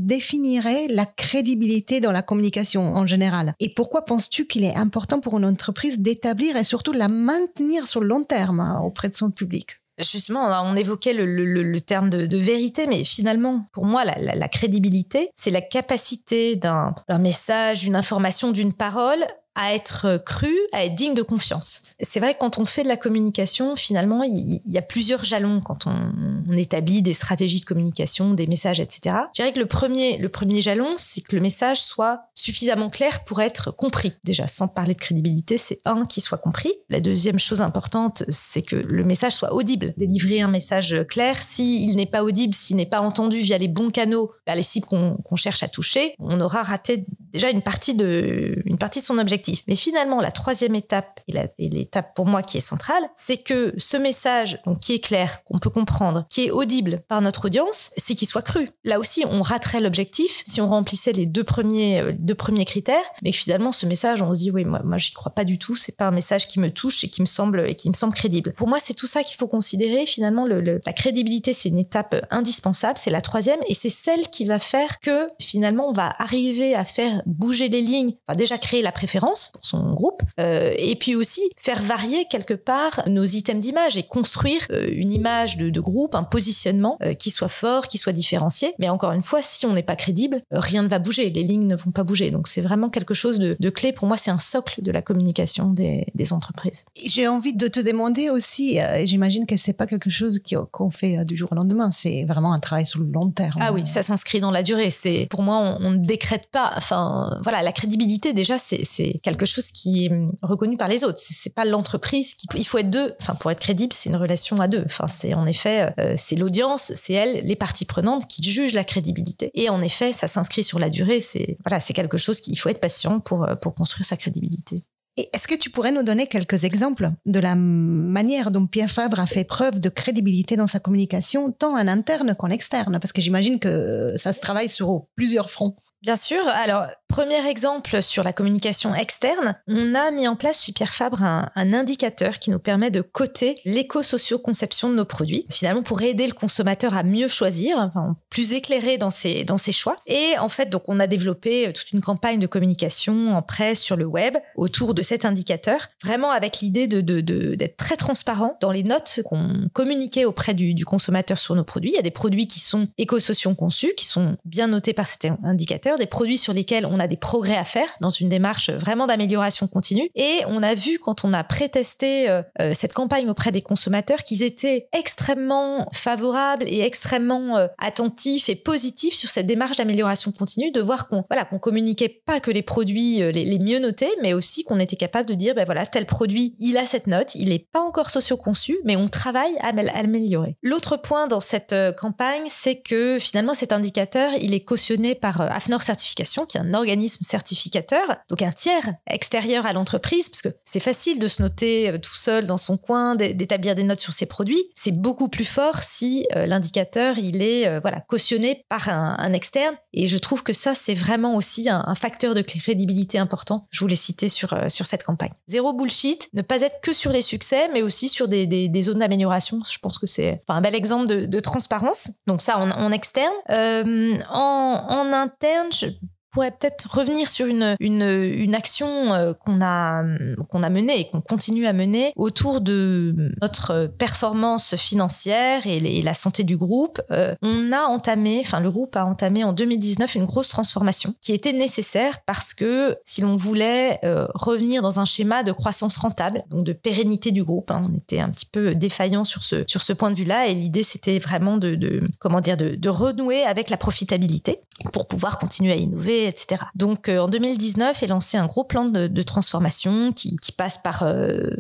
la 0.89 1.05
crédibilité 1.05 2.01
dans 2.01 2.13
la 2.13 2.23
communication 2.23 2.95
en 2.95 3.07
général. 3.07 3.55
Et 3.61 3.73
pourquoi 3.75 4.05
penses-tu 4.05 4.47
qu'il 4.47 4.65
est 4.65 4.77
important 4.77 5.21
pour 5.21 5.39
une 5.39 5.45
entreprise 5.45 6.01
d'établir 6.01 6.57
et 6.57 6.65
surtout 6.65 6.93
la 6.93 7.09
maintenir 7.09 7.87
sur 7.87 8.01
le 8.01 8.09
long 8.09 8.25
terme 8.25 8.61
hein, 8.61 8.81
auprès 8.83 9.09
de 9.09 9.15
son 9.15 9.31
public? 9.31 9.81
Justement, 9.99 10.47
on 10.63 10.77
évoquait 10.77 11.13
le, 11.13 11.81
terme 11.81 12.09
de, 12.09 12.37
vérité, 12.37 12.87
mais 12.87 13.03
finalement, 13.03 13.67
pour 13.73 13.85
moi, 13.85 14.05
la 14.05 14.49
crédibilité, 14.49 15.29
c'est 15.35 15.51
la 15.51 15.61
capacité 15.61 16.55
d'un 16.55 16.95
message, 17.19 17.81
d'une 17.81 17.97
information, 17.97 18.53
d'une 18.53 18.73
parole 18.73 19.27
à 19.59 19.75
être 19.75 20.23
cru, 20.25 20.55
à 20.73 20.85
être 20.85 20.95
digne 20.95 21.15
de 21.15 21.23
confiance. 21.23 21.83
C'est 22.01 22.21
vrai 22.21 22.35
que 22.35 22.39
quand 22.39 22.59
on 22.59 22.65
fait 22.65 22.85
de 22.85 22.89
la 22.89 22.97
communication, 22.97 23.75
finalement, 23.75 24.23
il, 24.23 24.61
y 24.65 24.79
a 24.79 24.83
plusieurs 24.83 25.25
jalons 25.25 25.61
quand 25.61 25.89
on, 25.89 26.13
établit 26.57 27.03
des 27.03 27.13
stratégies 27.13 27.61
de 27.61 27.67
communication, 27.67 28.35
des 28.35 28.47
messages, 28.47 28.81
etc. 28.81 29.17
Je 29.33 29.43
dirais 29.43 29.53
que 29.53 29.61
le 29.61 29.67
premier, 29.67 30.17
le 30.17 30.29
premier 30.29 30.61
jalon, 30.61 30.95
c'est 30.97 31.21
que 31.21 31.37
le 31.37 31.43
message 31.43 31.81
soit 31.81 32.23
suffisamment 32.35 32.91
clair 32.91 33.23
pour 33.25 33.41
être 33.41 33.71
compris. 33.71 34.15
Déjà, 34.25 34.49
sans 34.49 34.67
parler 34.67 34.95
de 34.95 34.99
crédibilité, 34.99 35.57
c'est 35.57 35.81
un 35.85 36.05
qui 36.05 36.21
soit 36.21 36.39
compris. 36.39 36.73
La 36.89 37.01
deuxième 37.01 37.39
chose 37.39 37.61
importante, 37.61 38.25
c'est 38.29 38.63
que 38.63 38.75
le 38.75 39.05
message 39.05 39.35
soit 39.35 39.53
audible. 39.53 39.95
Délivrer 39.99 40.41
un 40.41 40.49
message 40.49 41.05
clair, 41.09 41.41
s'il 41.41 41.95
n'est 41.97 42.07
pas 42.07 42.25
audible, 42.25 42.55
s'il 42.55 42.77
n'est 42.77 42.87
pas 42.87 43.01
entendu 43.01 43.39
via 43.39 43.59
les 43.59 43.69
bons 43.69 43.91
canaux, 43.91 44.33
vers 44.47 44.57
les 44.57 44.63
cibles 44.63 44.87
qu'on 44.87 45.37
cherche 45.37 45.63
à 45.63 45.69
toucher, 45.69 46.15
on 46.19 46.41
aura 46.41 46.63
raté 46.63 47.05
déjà 47.33 47.51
une 47.51 47.63
partie 47.63 47.95
de, 47.95 48.63
une 48.65 48.79
partie 48.79 49.01
de 49.01 49.05
son 49.05 49.19
objectif. 49.19 49.63
Mais 49.69 49.75
finalement, 49.75 50.21
la 50.21 50.31
troisième 50.31 50.75
étape 50.75 51.21
et 51.29 51.69
l'étape 51.69 52.15
pour 52.15 52.27
moi 52.27 52.43
qui 52.43 52.59
est 52.59 52.63
centrale, 52.63 53.03
c'est 53.15 53.39
que 53.39 53.75
ce 53.77 53.97
message, 53.97 54.61
donc 54.67 54.81
qui 54.81 54.95
est 54.95 55.05
clair, 55.05 55.43
qu'on 55.45 55.59
peut 55.59 55.71
comprendre, 55.71 56.27
qui 56.31 56.47
est 56.47 56.51
audible 56.51 57.03
par 57.09 57.21
notre 57.21 57.47
audience, 57.47 57.91
c'est 57.97 58.15
qu'il 58.15 58.29
soit 58.29 58.43
cru. 58.43 58.71
Là 58.85 58.99
aussi, 58.99 59.25
on 59.29 59.43
raterait 59.43 59.81
l'objectif 59.81 60.43
si 60.47 60.61
on 60.61 60.69
remplissait 60.69 61.13
les 61.13 61.27
deux 61.27 61.45
premiers, 61.45 62.01
euh, 62.01 62.13
deux 62.19 62.35
premiers 62.35 62.65
critères, 62.65 62.97
mais 63.23 63.33
finalement, 63.33 63.73
ce 63.73 63.87
message, 63.87 64.23
on 64.23 64.33
se 64.35 64.41
dit 64.41 64.51
oui, 64.51 64.65
moi, 64.65 64.83
moi, 64.85 64.97
j'y 64.97 65.13
crois 65.13 65.35
pas 65.35 65.45
du 65.45 65.59
tout. 65.59 65.77
C'est 65.77 65.97
pas 65.97 66.07
un 66.07 66.11
message 66.11 66.49
qui 66.49 66.61
me 66.61 66.71
touche 66.71 67.05
et 67.05 67.09
qui 67.09 67.21
me 67.21 67.27
semble 67.27 67.69
et 67.69 67.75
qui 67.75 67.89
me 67.89 67.95
semble 67.95 68.15
crédible. 68.15 68.53
Pour 68.55 68.69
moi, 68.69 68.79
c'est 68.81 68.95
tout 68.95 69.07
ça 69.07 69.23
qu'il 69.23 69.37
faut 69.37 69.49
considérer. 69.49 70.07
Finalement, 70.07 70.47
le, 70.47 70.81
la 70.85 70.93
crédibilité, 70.93 71.53
c'est 71.53 71.69
une 71.69 71.79
étape 71.79 72.27
indispensable. 72.31 72.99
C'est 72.99 73.11
la 73.11 73.21
troisième 73.21 73.61
et 73.67 73.75
c'est 73.75 73.89
celle 73.89 74.29
qui 74.29 74.45
va 74.45 74.59
faire 74.59 75.01
que 75.01 75.27
finalement, 75.41 75.89
on 75.89 75.93
va 75.93 76.13
arriver 76.19 76.75
à 76.75 76.85
faire 76.85 77.18
faire 77.19 77.23
bouger 77.27 77.69
les 77.69 77.83
lignes, 77.83 78.13
enfin 78.27 78.37
déjà 78.37 78.59
créer 78.59 78.83
la 78.83 78.93
préférence 78.93 79.51
pour 79.53 79.65
son 79.65 79.93
groupe, 79.95 80.23
euh, 80.41 80.73
et 80.79 80.97
puis 80.97 81.15
aussi 81.15 81.43
faire 81.57 81.83
varier 81.83 82.27
quelque 82.31 82.55
part 82.55 83.03
nos 83.07 83.25
items 83.25 83.63
d'image 83.63 83.97
et 83.97 84.03
construire 84.03 84.67
euh, 84.71 84.89
une 84.91 85.13
image 85.13 85.57
de, 85.57 85.71
de, 85.71 85.81
groupe, 85.81 86.15
un 86.15 86.25
positionnement 86.25 86.99
euh, 87.03 87.15
qui 87.15 87.31
soit 87.31 87.49
fort, 87.49 87.89
qui 87.89 87.99
soit 87.99 88.13
différencié. 88.13 88.75
Mais 88.79 88.89
encore 88.89 89.13
une 89.13 89.23
fois, 89.23 89.41
si 89.43 89.67
on 89.67 89.73
n'est 89.73 89.83
pas 89.83 89.97
crédible, 89.97 90.43
rien 90.51 90.83
ne 90.83 90.89
va 90.89 90.99
bouger, 90.99 91.31
les 91.31 91.43
lignes 91.43 91.67
ne 91.67 91.77
vont 91.77 91.91
pas 91.91 92.05
bouger. 92.05 92.31
Donc 92.31 92.49
c'est 92.49 92.61
vraiment 92.61 92.89
quelque 92.89 93.15
chose 93.15 93.39
de, 93.39 93.57
de, 93.59 93.71
clé. 93.71 93.93
Pour 93.93 94.07
moi, 94.07 94.17
c'est 94.17 94.31
un 94.31 94.39
socle 94.39 94.83
de 94.83 94.91
la 94.91 95.03
communication 95.03 95.71
des, 95.71 96.07
des 96.15 96.33
entreprises. 96.33 96.85
J'ai 96.97 97.29
envie 97.29 97.55
de 97.55 97.69
te 97.69 97.81
demander 97.81 98.31
aussi, 98.31 98.79
j'imagine 99.05 99.47
que 99.47 99.57
c'est 99.57 99.73
pas 99.73 99.87
quelque 99.87 100.11
chose 100.11 100.41
qu'on 100.73 100.91
fait 100.91 101.25
du 101.25 101.37
jour 101.37 101.51
au 101.53 101.55
lendemain, 101.55 101.91
c'est 101.91 102.25
vraiment 102.25 102.53
un 102.53 102.61
travail 102.61 102.87
sur 102.87 103.01
le 103.01 103.11
long 103.11 103.31
terme. 103.31 103.59
Ah 103.61 103.73
oui, 103.73 103.87
ça 103.87 104.03
s'inscrit 104.03 104.41
dans 104.41 104.51
la 104.51 104.63
durée. 104.63 104.91
C'est 104.91 105.27
pour 105.31 105.43
moi, 105.43 105.77
on 105.81 105.91
ne 105.91 105.99
décrète 105.99 106.49
pas. 106.51 106.73
Enfin, 106.77 107.08
voilà, 107.43 107.63
la 107.63 107.73
crédibilité 107.73 108.33
déjà, 108.33 108.59
c'est 108.59 109.21
quelque 109.23 109.47
chose 109.47 109.71
qui 109.71 110.07
est 110.07 110.13
reconnu 110.43 110.77
par 110.77 110.89
les 110.89 111.05
autres. 111.05 111.19
C'est 111.19 111.55
pas 111.55 111.65
l'entreprise 111.65 112.35
qui. 112.35 112.47
Il 112.57 112.67
faut 112.67 112.79
être 112.79 112.91
deux. 112.91 113.15
Enfin, 113.21 113.35
pour 113.35 113.51
être 113.51 113.61
crédible, 113.61 113.93
c'est 113.93 114.09
une 114.11 114.17
relation 114.17 114.57
à 114.61 114.69
deux. 114.69 114.83
Enfin, 114.85 115.07
c'est 115.07 115.35
en 115.35 115.47
effet, 115.47 115.93
euh, 115.99 116.15
c'est 116.17 116.37
l'audience, 116.37 116.93
c'est 116.95 117.15
elle, 117.15 117.47
les 117.47 117.57
parties 117.57 117.85
prenantes 117.85 118.27
qui 118.27 118.43
jugent 118.43 118.75
la 118.75 118.85
crédibilité. 118.85 119.51
Et 119.55 119.69
en 119.71 119.83
effet, 119.83 120.13
ça 120.13 120.29
s'inscrit 120.29 120.63
sur 120.63 120.79
la 120.79 120.91
durée. 120.91 121.21
C'est 121.21 121.57
voilà, 121.65 121.81
c'est 121.81 121.95
quelque 121.95 122.17
chose 122.17 122.41
qu'il 122.41 122.59
faut 122.59 122.69
être 122.69 122.81
patient 122.81 123.21
pour 123.21 123.45
euh, 123.45 123.55
pour 123.55 123.75
construire 123.75 124.07
sa 124.07 124.17
crédibilité. 124.17 124.85
Est-ce 125.33 125.49
que 125.49 125.57
tu 125.57 125.71
pourrais 125.71 125.91
nous 125.91 126.05
donner 126.05 126.29
quelques 126.29 126.63
exemples 126.63 127.11
de 127.27 127.41
la 127.41 127.57
manière 127.57 128.53
dont 128.53 128.67
Pierre 128.67 128.91
Fabre 128.91 129.19
a 129.19 129.27
fait 129.27 129.45
preuve 129.45 129.81
de 129.81 129.89
crédibilité 129.89 130.55
dans 130.57 130.69
sa 130.69 130.79
communication, 130.79 131.51
tant 131.51 131.73
en 131.73 131.89
interne 131.89 132.37
qu'en 132.37 132.51
externe? 132.51 133.01
Parce 133.01 133.13
que 133.13 133.21
j'imagine 133.21 133.59
que 133.59 134.15
ça 134.17 134.33
se 134.33 134.41
travaille 134.41 134.69
sur 134.69 135.07
plusieurs 135.17 135.51
fronts. 135.51 135.77
Bien 136.03 136.15
sûr. 136.15 136.47
Alors, 136.49 136.87
premier 137.09 137.45
exemple 137.49 138.01
sur 138.03 138.23
la 138.23 138.33
communication 138.33 138.95
externe, 138.95 139.57
on 139.67 139.97
a 139.97 140.13
mis 140.13 140.29
en 140.29 140.37
place 140.37 140.65
chez 140.65 140.73
Pierre 140.73 140.95
Fabre 140.95 141.25
un, 141.25 141.51
indicateur 141.57 142.39
qui 142.39 142.51
nous 142.51 142.61
permet 142.61 142.93
de 142.93 143.01
coter 143.01 143.57
l'éco-socio-conception 143.65 144.91
de 144.91 144.95
nos 144.95 145.05
produits, 145.05 145.45
finalement 145.51 145.83
pour 145.83 146.01
aider 146.03 146.29
le 146.29 146.35
consommateur 146.35 146.97
à 146.97 147.03
mieux 147.03 147.27
choisir, 147.27 147.91
plus 148.31 148.53
éclairé 148.53 148.97
dans 148.97 149.11
ses, 149.11 149.45
dans 149.45 149.59
ses 149.59 149.73
choix. 149.73 149.97
Et 150.07 150.35
en 150.39 150.49
fait, 150.49 150.67
donc, 150.71 150.85
on 150.87 151.01
a 151.01 151.09
développé 151.09 151.73
toute 151.75 151.91
une 151.91 152.01
campagne 152.01 152.39
de 152.39 152.47
communication 152.47 153.37
en 153.37 153.43
presse 153.43 153.81
sur 153.81 153.97
le 153.97 154.07
web 154.07 154.37
autour 154.55 154.95
de 154.95 155.03
cet 155.03 155.25
indicateur, 155.25 155.89
vraiment 156.05 156.31
avec 156.31 156.61
l'idée 156.61 156.87
de, 156.87 157.01
d'être 157.01 157.77
très 157.77 157.97
transparent 157.97 158.57
dans 158.61 158.71
les 158.71 158.85
notes 158.85 159.21
qu'on 159.25 159.69
communiquait 159.73 160.25
auprès 160.25 160.55
du, 160.55 160.85
consommateur 160.85 161.39
sur 161.39 161.57
nos 161.57 161.65
produits. 161.65 161.91
Il 161.91 161.97
y 161.97 161.99
a 161.99 162.03
des 162.03 162.11
produits 162.13 162.47
qui 162.47 162.61
sont 162.61 162.89
éco-socio 162.99 163.53
conçus, 163.55 163.95
qui 163.97 164.07
sont 164.07 164.37
bien 164.45 164.69
notés 164.69 164.93
par 164.93 165.09
cet 165.09 165.27
indicateur 165.43 165.88
des 165.97 166.07
produits 166.07 166.39
sur 166.39 166.53
lesquels 166.53 166.85
on 166.85 167.01
a 167.01 167.07
des 167.07 167.17
progrès 167.17 167.57
à 167.57 167.65
faire 167.65 167.89
dans 168.01 168.11
une 168.11 168.29
démarche 168.29 168.71
vraiment 168.71 169.07
d'amélioration 169.07 169.67
continue. 169.67 170.11
Et 170.15 170.41
on 170.49 170.63
a 170.63 170.75
vu 170.75 170.99
quand 170.99 171.25
on 171.25 171.33
a 171.33 171.45
pré-testé 171.45 172.29
euh, 172.29 172.43
euh, 172.61 172.73
cette 172.75 172.93
campagne 172.93 173.31
auprès 173.31 173.53
des 173.53 173.63
consommateurs 173.63 174.23
qu'ils 174.25 174.43
étaient 174.43 174.89
extrêmement 174.93 175.89
favorables 175.93 176.65
et 176.67 176.81
extrêmement 176.81 177.57
euh, 177.57 177.67
attentifs 177.79 178.49
et 178.49 178.57
positifs 178.57 179.15
sur 179.15 179.29
cette 179.29 179.47
démarche 179.47 179.77
d'amélioration 179.77 180.33
continue, 180.33 180.71
de 180.71 180.81
voir 180.81 181.09
qu'on 181.09 181.25
voilà 181.31 181.45
qu'on 181.45 181.59
communiquait 181.59 182.09
pas 182.09 182.41
que 182.41 182.51
les 182.51 182.63
produits 182.63 183.19
les, 183.19 183.59
mieux 183.59 183.79
notés, 183.79 184.11
mais 184.23 184.35
aussi 184.35 184.65
qu'on 184.65 184.79
était 184.79 184.97
capable 184.97 185.29
de 185.29 185.35
dire 185.35 185.55
ben 185.55 185.65
voilà 185.65 185.87
tel 185.87 186.07
produit 186.07 186.55
il 186.59 186.77
a 186.77 186.87
cette 186.87 187.07
note, 187.07 187.35
il 187.35 187.51
n'est 187.51 187.67
pas 187.73 187.81
encore 187.81 188.11
socio-conçu, 188.11 188.79
mais 188.85 188.97
on 188.97 189.09
travaille 189.09 189.57
à, 189.61 189.69
à 189.69 190.03
l'améliorer. 190.03 190.57
L'autre 190.63 190.97
point 190.97 191.27
dans 191.27 191.41
cette 191.41 191.75
campagne, 191.97 192.45
c'est 192.47 192.81
que 192.81 193.19
finalement 193.19 193.55
cet 193.55 193.73
indicateur 193.73 194.33
il 194.41 194.55
est 194.55 194.65
cautionné 194.65 195.15
par 195.15 195.41
AFNOR 195.41 195.78
Certification, 195.83 196.47
qui 196.47 196.57
est 196.57 196.61
un 196.61 196.75
organisme 196.75 197.25
certificateur, 197.25 198.17
donc 198.29 198.43
un 198.43 198.53
tiers 198.53 198.95
extérieur 199.07 199.67
à 199.67 199.73
l'entreprise, 199.73 200.29
parce 200.29 200.43
que 200.43 200.49
c'est 200.65 200.81
facile 200.81 201.19
de 201.19 201.29
se 201.29 201.43
noter 201.43 201.91
euh, 201.91 201.99
tout 201.99 202.15
seul 202.15 202.47
dans 202.47 202.57
son 202.57 202.77
coin, 202.77 203.15
d'établir 203.15 203.75
des 203.75 203.83
notes 203.83 204.01
sur 204.01 204.13
ses 204.13 204.27
produits. 204.27 204.63
C'est 204.75 204.93
beaucoup 204.93 205.29
plus 205.29 205.45
fort 205.45 205.83
si 205.83 206.27
euh, 206.35 206.47
l'indicateur 206.47 207.19
il 207.19 207.43
est 207.43 207.67
euh, 207.67 207.81
voilà 207.81 208.01
cautionné 208.01 208.65
par 208.69 208.89
un, 208.89 209.33
externe. 209.33 209.75
Et 209.93 210.07
je 210.07 210.17
trouve 210.17 210.43
que 210.43 210.53
ça 210.53 210.75
c'est 210.75 210.95
vraiment 210.95 211.35
aussi 211.35 211.69
un, 211.69 211.95
facteur 211.95 212.35
de 212.35 212.41
crédibilité 212.41 213.19
important. 213.19 213.67
Je 213.71 213.81
voulais 213.81 213.97
citer 213.97 214.29
sur 214.29 214.55
sur 214.69 214.87
cette 214.87 215.03
campagne. 215.03 215.33
Zéro 215.49 215.73
bullshit, 215.73 216.31
ne 216.33 216.43
pas 216.43 216.61
être 216.63 216.81
que 216.81 216.93
sur 216.93 217.13
les 217.13 217.23
succès, 217.23 217.69
mais 217.73 217.83
aussi 217.83 218.09
sur 218.09 218.27
des, 218.27 218.47
des, 218.47 218.83
zones 218.83 218.99
d'amélioration. 218.99 219.61
Je 219.71 219.79
pense 219.79 219.99
que 219.99 220.07
c'est 220.07 220.43
un 220.49 220.61
bel 220.61 220.75
exemple 220.75 221.07
de, 221.07 221.41
transparence. 221.41 222.11
Donc 222.27 222.41
ça 222.41 222.59
en, 222.59 222.93
externe, 222.93 223.35
en 223.49 225.13
interne 225.13 225.68
je 225.71 225.99
pourrais 226.39 226.53
peut-être 226.53 226.97
revenir 226.97 227.29
sur 227.29 227.47
une, 227.47 227.75
une, 227.81 228.55
action 228.55 229.13
euh, 229.13 229.33
qu'on 229.33 229.61
a, 229.61 230.05
qu'on 230.49 230.63
a 230.63 230.71
menée 230.71 231.01
et 231.01 231.09
qu'on 231.09 231.21
continue 231.21 231.67
à 231.67 231.73
mener 231.73 232.13
autour 232.15 232.61
de 232.61 233.33
notre 233.43 233.87
performance 233.99 234.77
financière 234.77 235.67
et, 235.67 235.81
la 236.01 236.15
santé 236.15 236.45
du 236.45 236.57
groupe. 236.57 237.03
Euh, 237.11 237.35
on 237.43 237.73
a 237.73 237.81
entamé, 237.81 238.39
enfin 238.41 238.61
le 238.61 238.71
groupe 238.71 238.95
a 238.95 239.05
entamé 239.05 239.43
en 239.43 239.53
2019 239.53 240.15
une 240.15 240.27
grosse 240.27 240.49
transformation 240.49 241.13
qui 241.21 241.33
était 241.33 241.53
nécessaire 241.53 242.21
parce 242.25 242.55
que 242.55 242.97
si 243.05 243.21
l'on 243.21 243.35
voulait 243.35 243.99
euh, 244.05 244.29
revenir 244.35 244.81
dans 244.81 245.01
un 245.01 245.05
schéma 245.05 245.43
de 245.43 245.51
croissance 245.51 245.97
rentable, 245.97 246.45
donc 246.51 246.63
de 246.63 246.73
pérennité 246.73 247.33
du 247.33 247.43
groupe, 247.43 247.73
hein, 247.73 247.83
on 247.85 247.97
était 247.97 248.21
un 248.21 248.31
petit 248.31 248.47
peu 248.47 248.77
défaillant 248.77 249.25
sur 249.25 249.43
ce, 249.43 249.65
sur 249.67 249.83
ce 249.83 249.93
point 249.93 250.13
de 250.13 250.17
vue-là 250.17 250.47
et 250.47 250.55
l'idée 250.55 250.85
c'était 250.85 251.19
vraiment 251.19 251.57
de, 251.57 252.01
comment 252.21 252.41
dire, 252.41 252.57
de, 252.57 252.77
de 252.77 252.89
renouer 252.89 253.43
avec 253.43 253.71
la 253.71 253.77
profitabilité 253.77 254.61
pour 254.93 255.09
pouvoir 255.09 255.41
continuer 255.41 255.73
à 255.73 255.77
innover 255.77 256.28
etc. 256.29 256.65
Donc 256.75 257.09
euh, 257.09 257.19
en 257.19 257.29
2019 257.29 258.03
est 258.03 258.07
lancé 258.07 258.37
un 258.37 258.47
gros 258.47 258.65
plan 258.65 258.85
de, 258.85 259.23
transformation 259.23 260.13
qui, 260.13 260.37
passe 260.57 260.79
par 260.79 261.03
euh, 261.03 261.51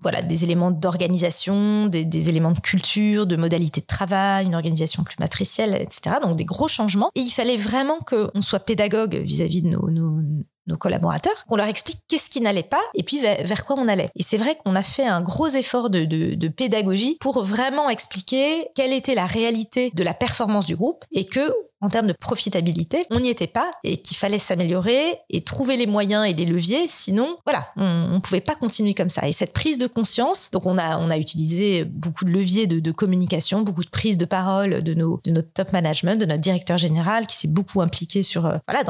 voilà, 0.00 0.22
des 0.22 0.44
éléments 0.44 0.70
d'organisation, 0.70 1.86
des, 1.86 2.28
éléments 2.28 2.52
de 2.52 2.60
culture, 2.60 3.26
de 3.26 3.36
modalités 3.36 3.80
de 3.80 3.86
travail, 3.86 4.46
une 4.46 4.54
organisation 4.54 5.04
plus 5.04 5.16
matricielle, 5.18 5.74
etc. 5.74 6.16
Donc 6.22 6.36
des 6.36 6.44
gros 6.44 6.68
changements. 6.68 7.10
Et 7.14 7.20
il 7.20 7.30
fallait 7.30 7.56
vraiment 7.56 7.98
qu'on 7.98 8.40
soit 8.40 8.60
pédagogue 8.60 9.16
vis-à-vis 9.16 9.62
de 9.62 9.68
nos, 9.68 10.76
collaborateurs, 10.78 11.46
qu'on 11.48 11.56
leur 11.56 11.66
explique 11.66 11.98
qu'est-ce 12.06 12.30
qui 12.30 12.40
n'allait 12.40 12.62
pas 12.62 12.80
et 12.94 13.02
puis 13.02 13.18
vers, 13.18 13.66
quoi 13.66 13.74
on 13.76 13.88
allait. 13.88 14.08
Et 14.14 14.22
c'est 14.22 14.36
vrai 14.36 14.56
qu'on 14.56 14.76
a 14.76 14.84
fait 14.84 15.04
un 15.04 15.20
gros 15.20 15.48
effort 15.48 15.90
de, 15.90 16.04
de, 16.04 16.48
pédagogie 16.48 17.16
pour 17.20 17.42
vraiment 17.42 17.90
expliquer 17.90 18.68
quelle 18.76 18.92
était 18.92 19.16
la 19.16 19.26
réalité 19.26 19.90
de 19.92 20.04
la 20.04 20.14
performance 20.14 20.66
du 20.66 20.76
groupe 20.76 21.04
et 21.10 21.26
que 21.26 21.52
en 21.80 21.88
termes 21.88 22.06
de 22.06 22.12
profitabilité, 22.12 23.06
on 23.10 23.20
n'y 23.20 23.30
était 23.30 23.46
pas 23.46 23.70
et 23.84 23.96
qu'il 23.96 24.16
fallait 24.16 24.38
s'améliorer 24.38 25.18
et 25.30 25.40
trouver 25.40 25.76
les 25.76 25.86
moyens 25.86 26.28
et 26.28 26.34
les 26.34 26.44
leviers. 26.44 26.86
Sinon, 26.88 27.36
voilà, 27.46 27.68
on, 27.76 28.14
ne 28.14 28.18
pouvait 28.18 28.40
pas 28.40 28.54
continuer 28.54 28.94
comme 28.94 29.08
ça. 29.08 29.26
Et 29.26 29.32
cette 29.32 29.52
prise 29.52 29.78
de 29.78 29.86
conscience, 29.86 30.50
donc 30.50 30.66
on 30.66 30.76
a, 30.78 30.98
on 30.98 31.10
a 31.10 31.16
utilisé 31.16 31.84
beaucoup 31.84 32.24
de 32.24 32.30
leviers 32.30 32.66
de, 32.66 32.90
communication, 32.90 33.62
beaucoup 33.62 33.84
de 33.84 33.88
prises 33.88 34.18
de 34.18 34.24
parole 34.24 34.82
de, 34.82 34.94
nos, 34.94 35.20
de 35.24 35.30
notre 35.30 35.52
top 35.52 35.72
management, 35.72 36.20
de 36.20 36.26
notre 36.26 36.40
directeur 36.40 36.76
général 36.76 37.26
qui 37.26 37.36
s'est 37.36 37.48
beaucoup 37.48 37.80
impliqué 37.80 38.22
sur, 38.22 38.46
euh, 38.46 38.56
voilà, 38.68 38.84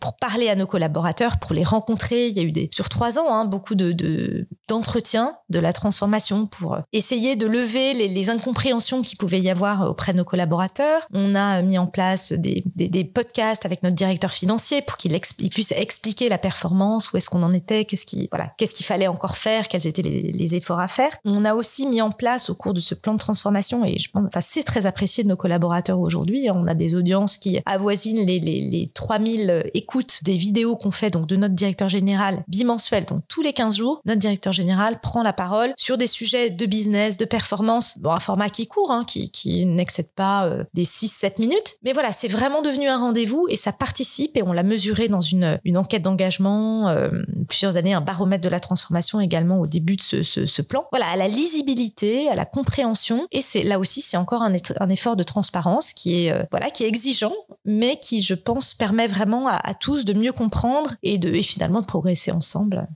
pour 0.00 0.16
parler 0.16 0.48
à 0.48 0.56
nos 0.56 0.66
collaborateurs, 0.66 1.38
pour 1.38 1.54
les 1.54 1.64
rencontrer. 1.64 2.28
Il 2.28 2.36
y 2.36 2.40
a 2.40 2.42
eu 2.42 2.52
des, 2.52 2.68
sur 2.74 2.88
trois 2.88 3.18
ans, 3.18 3.32
hein, 3.32 3.44
beaucoup 3.44 3.74
de, 3.74 4.46
d'entretien 4.68 5.36
de 5.48 5.58
la 5.60 5.72
transformation 5.72 6.46
pour 6.46 6.74
euh, 6.74 6.80
essayer 6.92 7.36
de 7.36 7.46
lever 7.46 7.94
les, 7.94 8.08
les 8.08 8.30
incompréhensions 8.30 9.02
qu'il 9.02 9.16
pouvait 9.16 9.40
y 9.40 9.48
avoir 9.48 9.88
auprès 9.88 10.12
de 10.12 10.18
nos 10.18 10.24
collaborateurs. 10.24 11.06
On 11.12 11.34
a 11.34 11.62
mis 11.62 11.78
en 11.78 11.86
place 11.86 12.01
des, 12.32 13.04
podcasts 13.04 13.66
avec 13.66 13.82
notre 13.82 13.96
directeur 13.96 14.32
financier 14.32 14.82
pour 14.82 14.96
qu'il 14.96 15.18
puisse 15.50 15.72
expliquer 15.72 16.28
la 16.28 16.38
performance, 16.38 17.12
où 17.12 17.16
est-ce 17.16 17.28
qu'on 17.28 17.42
en 17.42 17.52
était, 17.52 17.84
qu'est-ce 17.84 18.06
qui, 18.06 18.28
voilà, 18.30 18.52
qu'est-ce 18.58 18.74
qu'il 18.74 18.86
fallait 18.86 19.06
encore 19.06 19.36
faire, 19.36 19.68
quels 19.68 19.86
étaient 19.86 20.02
les, 20.02 20.54
efforts 20.54 20.80
à 20.80 20.88
faire. 20.88 21.10
On 21.24 21.44
a 21.44 21.54
aussi 21.54 21.86
mis 21.86 22.02
en 22.02 22.10
place 22.10 22.50
au 22.50 22.54
cours 22.54 22.74
de 22.74 22.80
ce 22.80 22.94
plan 22.94 23.14
de 23.14 23.18
transformation, 23.18 23.84
et 23.84 23.98
je 23.98 24.10
pense, 24.10 24.24
enfin, 24.26 24.40
c'est 24.40 24.62
très 24.62 24.86
apprécié 24.86 25.24
de 25.24 25.28
nos 25.28 25.36
collaborateurs 25.36 25.98
aujourd'hui. 25.98 26.48
On 26.50 26.66
a 26.66 26.74
des 26.74 26.94
audiences 26.94 27.38
qui 27.38 27.58
avoisinent 27.64 28.26
les, 28.26 28.38
les, 28.38 28.68
les 28.68 28.90
3000 28.92 29.70
écoutes 29.74 30.22
des 30.24 30.36
vidéos 30.36 30.76
qu'on 30.76 30.90
fait 30.90 31.10
donc 31.10 31.26
de 31.26 31.36
notre 31.36 31.54
directeur 31.54 31.88
général 31.88 32.44
bimensuel. 32.48 33.04
Donc 33.04 33.22
tous 33.28 33.42
les 33.42 33.52
15 33.52 33.76
jours, 33.76 34.00
notre 34.04 34.20
directeur 34.20 34.52
général 34.52 35.00
prend 35.00 35.22
la 35.22 35.32
parole 35.32 35.72
sur 35.76 35.96
des 35.98 36.06
sujets 36.06 36.50
de 36.50 36.66
business, 36.66 37.16
de 37.16 37.24
performance, 37.24 37.98
bon, 37.98 38.12
un 38.12 38.20
format 38.20 38.50
qui 38.50 38.66
court, 38.66 38.90
hein, 38.90 39.04
qui, 39.04 39.30
qui 39.30 39.66
n'excède 39.66 40.10
pas 40.14 40.46
euh, 40.46 40.64
les 40.74 40.84
6-7 40.84 41.40
minutes, 41.40 41.76
mais 41.82 41.91
voilà, 41.92 42.12
c'est 42.12 42.28
vraiment 42.28 42.62
devenu 42.62 42.88
un 42.88 42.98
rendez-vous 42.98 43.46
et 43.48 43.56
ça 43.56 43.72
participe 43.72 44.36
et 44.36 44.42
on 44.42 44.52
l'a 44.52 44.62
mesuré 44.62 45.08
dans 45.08 45.20
une, 45.20 45.58
une 45.64 45.76
enquête 45.76 46.02
d'engagement, 46.02 46.88
euh, 46.88 47.10
plusieurs 47.48 47.76
années, 47.76 47.94
un 47.94 48.00
baromètre 48.00 48.42
de 48.42 48.48
la 48.48 48.60
transformation 48.60 49.20
également 49.20 49.60
au 49.60 49.66
début 49.66 49.96
de 49.96 50.02
ce, 50.02 50.22
ce, 50.22 50.62
plan. 50.62 50.86
Voilà, 50.92 51.06
à 51.08 51.16
la 51.16 51.28
lisibilité, 51.28 52.28
à 52.28 52.34
la 52.34 52.44
compréhension 52.44 53.26
et 53.32 53.40
c'est 53.40 53.62
là 53.62 53.78
aussi 53.78 54.00
c'est 54.00 54.16
encore 54.16 54.42
un, 54.42 54.52
effort 54.88 55.16
de 55.16 55.22
transparence 55.22 55.92
qui 55.92 56.26
est 56.26 56.32
euh, 56.32 56.44
voilà 56.50 56.70
qui 56.70 56.84
est 56.84 56.88
exigeant, 56.88 57.34
mais 57.64 57.98
qui 57.98 58.22
je 58.22 58.34
pense 58.34 58.74
permet 58.74 59.06
vraiment 59.06 59.48
à, 59.48 59.74
tous 59.74 60.04
de 60.04 60.12
mieux 60.12 60.32
comprendre 60.32 60.94
et 61.02 61.18
de 61.18 61.28
et 61.28 61.42
finalement 61.42 61.80
de 61.80 61.86
progresser 61.86 62.30
ensemble. 62.30 62.86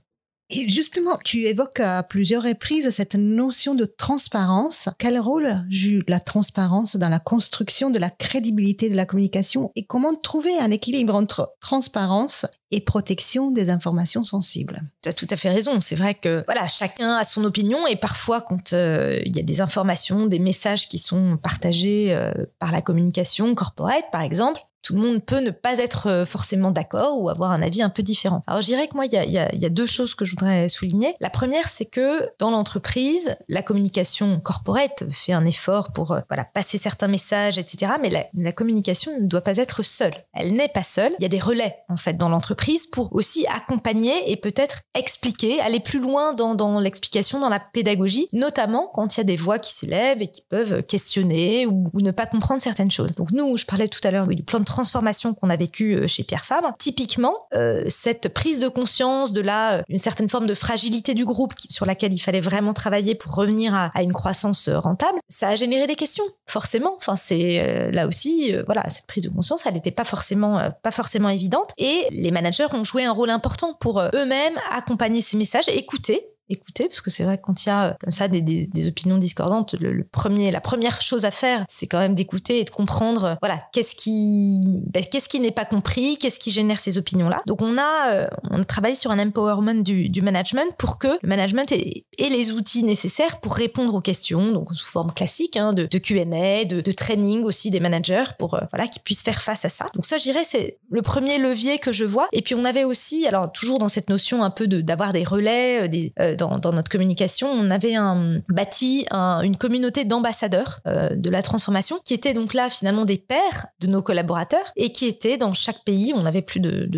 Et 0.49 0.69
justement, 0.69 1.19
tu 1.25 1.43
évoques 1.43 1.81
à 1.81 2.03
plusieurs 2.03 2.43
reprises 2.43 2.89
cette 2.89 3.15
notion 3.15 3.75
de 3.75 3.85
transparence. 3.85 4.87
Quel 4.97 5.19
rôle 5.19 5.65
joue 5.69 6.01
la 6.07 6.21
transparence 6.21 6.95
dans 6.95 7.09
la 7.09 7.19
construction 7.19 7.89
de 7.89 7.99
la 7.99 8.09
crédibilité 8.09 8.89
de 8.89 8.95
la 8.95 9.05
communication 9.05 9.71
et 9.75 9.85
comment 9.85 10.15
trouver 10.15 10.57
un 10.57 10.71
équilibre 10.71 11.15
entre 11.15 11.53
transparence 11.59 12.45
et 12.71 12.79
protection 12.79 13.51
des 13.51 13.69
informations 13.69 14.23
sensibles? 14.23 14.81
Tu 15.01 15.09
as 15.09 15.13
tout 15.13 15.27
à 15.29 15.35
fait 15.35 15.49
raison. 15.49 15.81
C'est 15.81 15.95
vrai 15.95 16.15
que 16.15 16.43
voilà, 16.45 16.67
chacun 16.69 17.15
a 17.17 17.23
son 17.25 17.43
opinion 17.43 17.85
et 17.85 17.97
parfois 17.97 18.41
quand 18.41 18.71
euh, 18.71 19.19
il 19.25 19.35
y 19.35 19.39
a 19.39 19.43
des 19.43 19.59
informations, 19.59 20.27
des 20.27 20.39
messages 20.39 20.87
qui 20.87 20.97
sont 20.97 21.37
partagés 21.37 22.13
euh, 22.13 22.31
par 22.59 22.71
la 22.71 22.81
communication 22.81 23.53
corporate 23.53 24.05
par 24.11 24.21
exemple, 24.21 24.61
tout 24.87 24.95
le 24.95 25.01
monde 25.01 25.21
peut 25.21 25.41
ne 25.41 25.51
pas 25.51 25.79
être 25.79 26.07
euh, 26.07 26.25
forcément 26.25 26.71
d'accord 26.71 27.19
ou 27.19 27.27
avoir 27.27 27.51
un 27.51 27.61
avis 27.61 27.81
un 27.81 27.89
peu 27.89 28.03
différent. 28.03 28.41
Alors 28.47 28.61
je 28.61 28.67
dirais 28.67 28.87
que 28.87 28.95
moi, 28.95 29.05
il 29.05 29.11
y 29.13 29.37
a, 29.37 29.69
deux 29.69 29.85
choses 29.85 30.15
que 30.15 30.23
je 30.23 30.31
voudrais 30.31 30.69
souligner. 30.69 31.13
La 31.19 31.29
première, 31.29 31.67
c'est 31.67 31.89
que 31.89 32.29
dans 32.39 32.51
l'entreprise, 32.51 33.35
la 33.49 33.61
communication 33.61 34.39
corporate 34.39 35.03
fait 35.11 35.33
un 35.33 35.43
effort 35.43 35.91
pour 35.91 36.13
euh, 36.13 36.21
voilà, 36.29 36.45
passer 36.45 36.77
certains 36.77 37.09
messages, 37.09 37.57
etc. 37.57 37.91
Mais 38.01 38.29
la, 38.33 38.51
communication 38.53 39.19
ne 39.19 39.25
doit 39.25 39.41
pas 39.41 39.57
être 39.57 39.83
seule. 39.83 40.13
Elle 40.33 40.53
n'est 40.53 40.69
pas 40.69 40.83
seule. 40.83 41.11
Il 41.19 41.23
y 41.23 41.25
a 41.25 41.29
des 41.29 41.39
relais, 41.39 41.75
en 41.89 41.97
fait, 41.97 42.13
dans 42.13 42.29
l'entreprise 42.29 42.85
pour 42.85 43.13
aussi 43.13 43.45
accompagner 43.47 44.31
et 44.31 44.37
peut-être 44.37 44.83
expliquer, 44.95 45.59
aller 45.59 45.81
plus 45.81 45.99
loin 45.99 46.33
dans, 46.33 46.79
l'explication, 46.79 47.41
dans 47.41 47.49
la 47.49 47.59
pédagogie, 47.59 48.29
notamment 48.31 48.89
quand 48.93 49.17
il 49.17 49.19
y 49.19 49.21
a 49.21 49.25
des 49.25 49.35
voix 49.35 49.59
qui 49.59 49.73
s'élèvent 49.73 50.21
et 50.21 50.31
qui 50.31 50.43
peuvent 50.49 50.81
questionner 50.83 51.65
ou, 51.67 51.91
ne 51.95 52.11
pas 52.11 52.25
comprendre 52.25 52.61
certaines 52.61 52.89
choses. 52.89 53.11
Donc 53.11 53.31
nous, 53.31 53.57
je 53.57 53.65
parlais 53.65 53.89
tout 53.89 53.99
à 54.05 54.11
l'heure 54.11 54.27
du 54.27 54.43
plan 54.43 54.59
de 54.59 54.65
transformation 54.77 55.33
qu'on 55.33 55.49
a 55.49 55.55
vécu 55.55 55.95
euh, 55.95 56.05
chez 56.05 56.23
Pierre 56.23 56.45
Fabre, 56.45 56.71
typiquement, 56.77 57.33
euh, 57.55 57.83
cette 57.87 58.31
prise 58.31 58.59
de 58.59 58.67
conscience 58.67 59.33
de 59.33 59.41
la, 59.41 59.77
euh, 59.77 59.81
une 59.89 59.97
certaine 59.97 60.29
forme 60.29 60.45
de 60.45 60.53
fragilité 60.53 61.15
du 61.15 61.25
groupe 61.25 61.53
sur 61.57 61.87
laquelle 61.87 62.13
il 62.13 62.19
fallait 62.19 62.41
vraiment 62.41 62.73
travailler 62.73 63.15
pour 63.15 63.33
revenir 63.33 63.73
à, 63.73 64.03
une 64.03 64.13
croissance 64.13 64.69
rentable, 64.69 65.17
ça 65.27 65.49
a 65.49 65.55
généré 65.55 65.87
des 65.87 65.95
questions, 65.95 66.23
forcément. 66.45 66.93
Enfin, 66.97 67.15
c'est 67.15 67.91
là 67.91 68.05
aussi, 68.05 68.53
voilà, 68.65 68.87
cette 68.89 69.07
prise 69.07 69.23
de 69.23 69.29
conscience, 69.29 69.65
elle 69.65 69.73
n'était 69.73 69.91
pas 69.91 70.03
forcément, 70.03 70.71
pas 70.83 70.91
forcément 70.91 71.29
évidente. 71.29 71.71
Et 71.77 72.05
les 72.11 72.29
managers 72.31 72.67
ont 72.73 72.83
joué 72.83 73.03
un 73.05 73.11
rôle 73.11 73.31
important 73.31 73.73
pour 73.79 73.99
eux-mêmes 73.99 74.57
accompagner 74.71 75.21
ces 75.21 75.37
messages, 75.37 75.67
écouter 75.69 76.27
écouter 76.49 76.87
parce 76.87 77.01
que 77.01 77.09
c'est 77.09 77.23
vrai 77.23 77.37
que 77.37 77.43
quand 77.43 77.65
il 77.65 77.69
y 77.69 77.71
a 77.71 77.95
comme 77.99 78.11
ça 78.11 78.27
des, 78.27 78.41
des, 78.41 78.67
des 78.67 78.87
opinions 78.87 79.17
discordantes 79.17 79.75
le, 79.79 80.03
premier 80.03 80.51
la 80.51 80.61
première 80.61 81.01
chose 81.01 81.25
à 81.25 81.31
faire 81.31 81.65
c'est 81.67 81.87
quand 81.87 81.99
même 81.99 82.15
d'écouter 82.15 82.59
et 82.59 82.63
de 82.63 82.69
comprendre 82.69 83.37
voilà 83.41 83.61
qu'est-ce 83.73 83.95
qui 83.95 84.65
ben, 84.87 85.03
qu'est-ce 85.03 85.29
qui 85.29 85.39
n'est 85.39 85.51
pas 85.51 85.65
compris 85.65 86.17
qu'est-ce 86.17 86.39
qui 86.39 86.51
génère 86.51 86.79
ces 86.79 86.97
opinions 86.97 87.29
là 87.29 87.41
donc 87.45 87.61
on 87.61 87.77
a 87.77 88.11
euh, 88.11 88.27
on 88.49 88.61
a 88.61 88.65
travaillé 88.65 88.95
sur 88.95 89.11
un 89.11 89.19
empowerment 89.19 89.81
du, 89.81 90.09
du 90.09 90.21
management 90.21 90.75
pour 90.77 90.97
que 90.97 91.07
le 91.21 91.27
management 91.27 91.71
ait, 91.71 92.03
ait, 92.17 92.29
les 92.29 92.51
outils 92.51 92.83
nécessaires 92.83 93.39
pour 93.39 93.53
répondre 93.53 93.93
aux 93.95 94.01
questions 94.01 94.51
donc 94.51 94.73
sous 94.73 94.91
forme 94.91 95.11
classique 95.11 95.57
hein, 95.57 95.73
de, 95.73 95.85
de 95.85 95.97
Q&A 95.97 96.65
de, 96.65 96.81
de, 96.81 96.91
training 96.91 97.43
aussi 97.43 97.71
des 97.71 97.79
managers 97.79 98.23
pour 98.37 98.55
euh, 98.55 98.61
voilà 98.71 98.87
qu'ils 98.87 99.01
puissent 99.01 99.23
faire 99.23 99.41
face 99.41 99.65
à 99.65 99.69
ça. 99.69 99.87
Donc 99.93 100.05
ça 100.05 100.17
je 100.17 100.23
dirais 100.23 100.43
c'est 100.43 100.77
le 100.89 101.01
premier 101.01 101.37
levier 101.37 101.79
que 101.79 101.91
je 101.91 102.05
vois. 102.05 102.27
Et 102.31 102.41
puis 102.41 102.55
on 102.55 102.65
avait 102.65 102.83
aussi 102.83 103.27
alors 103.27 103.51
toujours 103.51 103.79
dans 103.79 103.87
cette 103.87 104.09
notion 104.09 104.43
un 104.43 104.49
peu 104.49 104.67
de 104.67 104.81
d'avoir 104.81 105.13
des 105.13 105.23
relais 105.23 105.89
euh, 106.19 106.35
dans, 106.37 106.71
notre 106.71 106.89
communication, 106.89 107.49
on 107.51 107.69
avait 107.71 107.95
un, 107.95 108.39
bâti 108.49 109.05
une 109.11 109.57
communauté 109.57 110.05
d'ambassadeurs 110.05 110.79
euh, 110.87 111.09
de 111.15 111.29
la 111.29 111.41
transformation 111.41 111.99
qui 112.03 112.13
étaient 112.13 112.33
donc 112.33 112.53
là 112.53 112.69
finalement 112.69 113.05
des 113.05 113.17
pairs 113.17 113.67
de 113.79 113.87
nos 113.87 114.01
collaborateurs 114.01 114.71
et 114.75 114.91
qui 114.91 115.05
étaient 115.05 115.37
dans 115.37 115.53
chaque 115.53 115.83
pays, 115.83 116.13
on 116.15 116.25
avait 116.25 116.41
plus 116.41 116.59
de, 116.59 116.89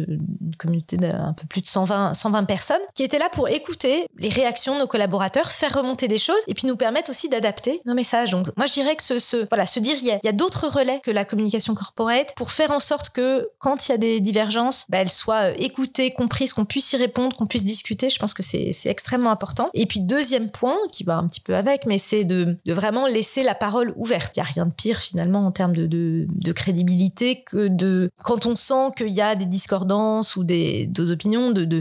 communauté 0.57 0.97
d'un 0.97 1.33
peu 1.33 1.47
plus 1.47 1.61
de 1.61 1.67
120, 1.67 2.13
120 2.13 2.43
personnes 2.43 2.81
qui 2.93 3.03
étaient 3.03 3.19
là 3.19 3.29
pour 3.31 3.49
écouter 3.49 4.07
les 4.17 4.29
réactions 4.29 4.75
de 4.75 4.79
nos 4.79 4.87
collaborateurs, 4.87 5.51
faire 5.51 5.73
remonter 5.73 6.07
des 6.07 6.17
choses 6.17 6.39
et 6.47 6.53
puis 6.53 6.67
nous 6.67 6.75
permettre 6.75 7.09
aussi 7.09 7.29
d'adapter 7.29 7.81
nos 7.85 7.93
messages. 7.93 8.31
Donc 8.31 8.47
moi 8.57 8.65
je 8.65 8.73
dirais 8.73 8.95
que 8.95 9.47
voilà, 9.49 9.65
se 9.65 9.79
dire 9.79 9.95
il 10.01 10.07
y 10.07 10.27
a, 10.27 10.31
d'autres 10.31 10.67
relais 10.67 11.01
que 11.03 11.11
la 11.11 11.25
communication 11.25 11.75
corporate 11.75 12.33
pour 12.35 12.51
faire 12.51 12.71
en 12.71 12.79
sorte 12.79 13.09
que 13.09 13.49
quand 13.59 13.87
il 13.87 13.91
y 13.91 13.95
a 13.95 13.97
des 13.97 14.19
divergences, 14.19 14.85
bah, 14.89 14.99
elles 14.99 15.09
soient 15.09 15.49
écoutées, 15.57 16.11
comprises, 16.11 16.53
qu'on 16.53 16.65
puisse 16.65 16.91
y 16.93 16.97
répondre, 16.97 17.35
qu'on 17.35 17.47
puisse 17.47 17.65
discuter. 17.65 18.09
Je 18.09 18.19
pense 18.19 18.33
que 18.33 18.43
c'est 18.43 18.71
extrêmement 18.85 19.28
important. 19.29 19.69
Et 19.73 19.85
puis 19.85 20.01
deuxième 20.01 20.49
point, 20.49 20.77
qui 20.91 21.03
va 21.03 21.17
un 21.17 21.27
petit 21.27 21.41
peu 21.41 21.55
avec, 21.55 21.85
mais 21.85 21.97
c'est 21.97 22.23
de, 22.23 22.57
vraiment 22.65 23.07
laisser 23.07 23.43
la 23.43 23.55
parole 23.55 23.93
ouverte. 23.95 24.35
Il 24.37 24.39
n'y 24.39 24.47
a 24.47 24.51
rien 24.51 24.65
de 24.65 24.73
pire 24.73 24.97
finalement 24.97 25.45
en 25.45 25.51
termes 25.51 25.75
de, 25.75 26.27
crédibilité 26.53 27.43
que 27.43 27.67
de 27.67 28.09
quand 28.23 28.45
on 28.45 28.55
sent 28.55 28.91
qu'il 28.97 29.09
y 29.09 29.21
a 29.21 29.35
des 29.35 29.45
discordances 29.45 30.35
ou 30.35 30.43
des, 30.43 30.89
opinions, 31.11 31.51
de, 31.51 31.79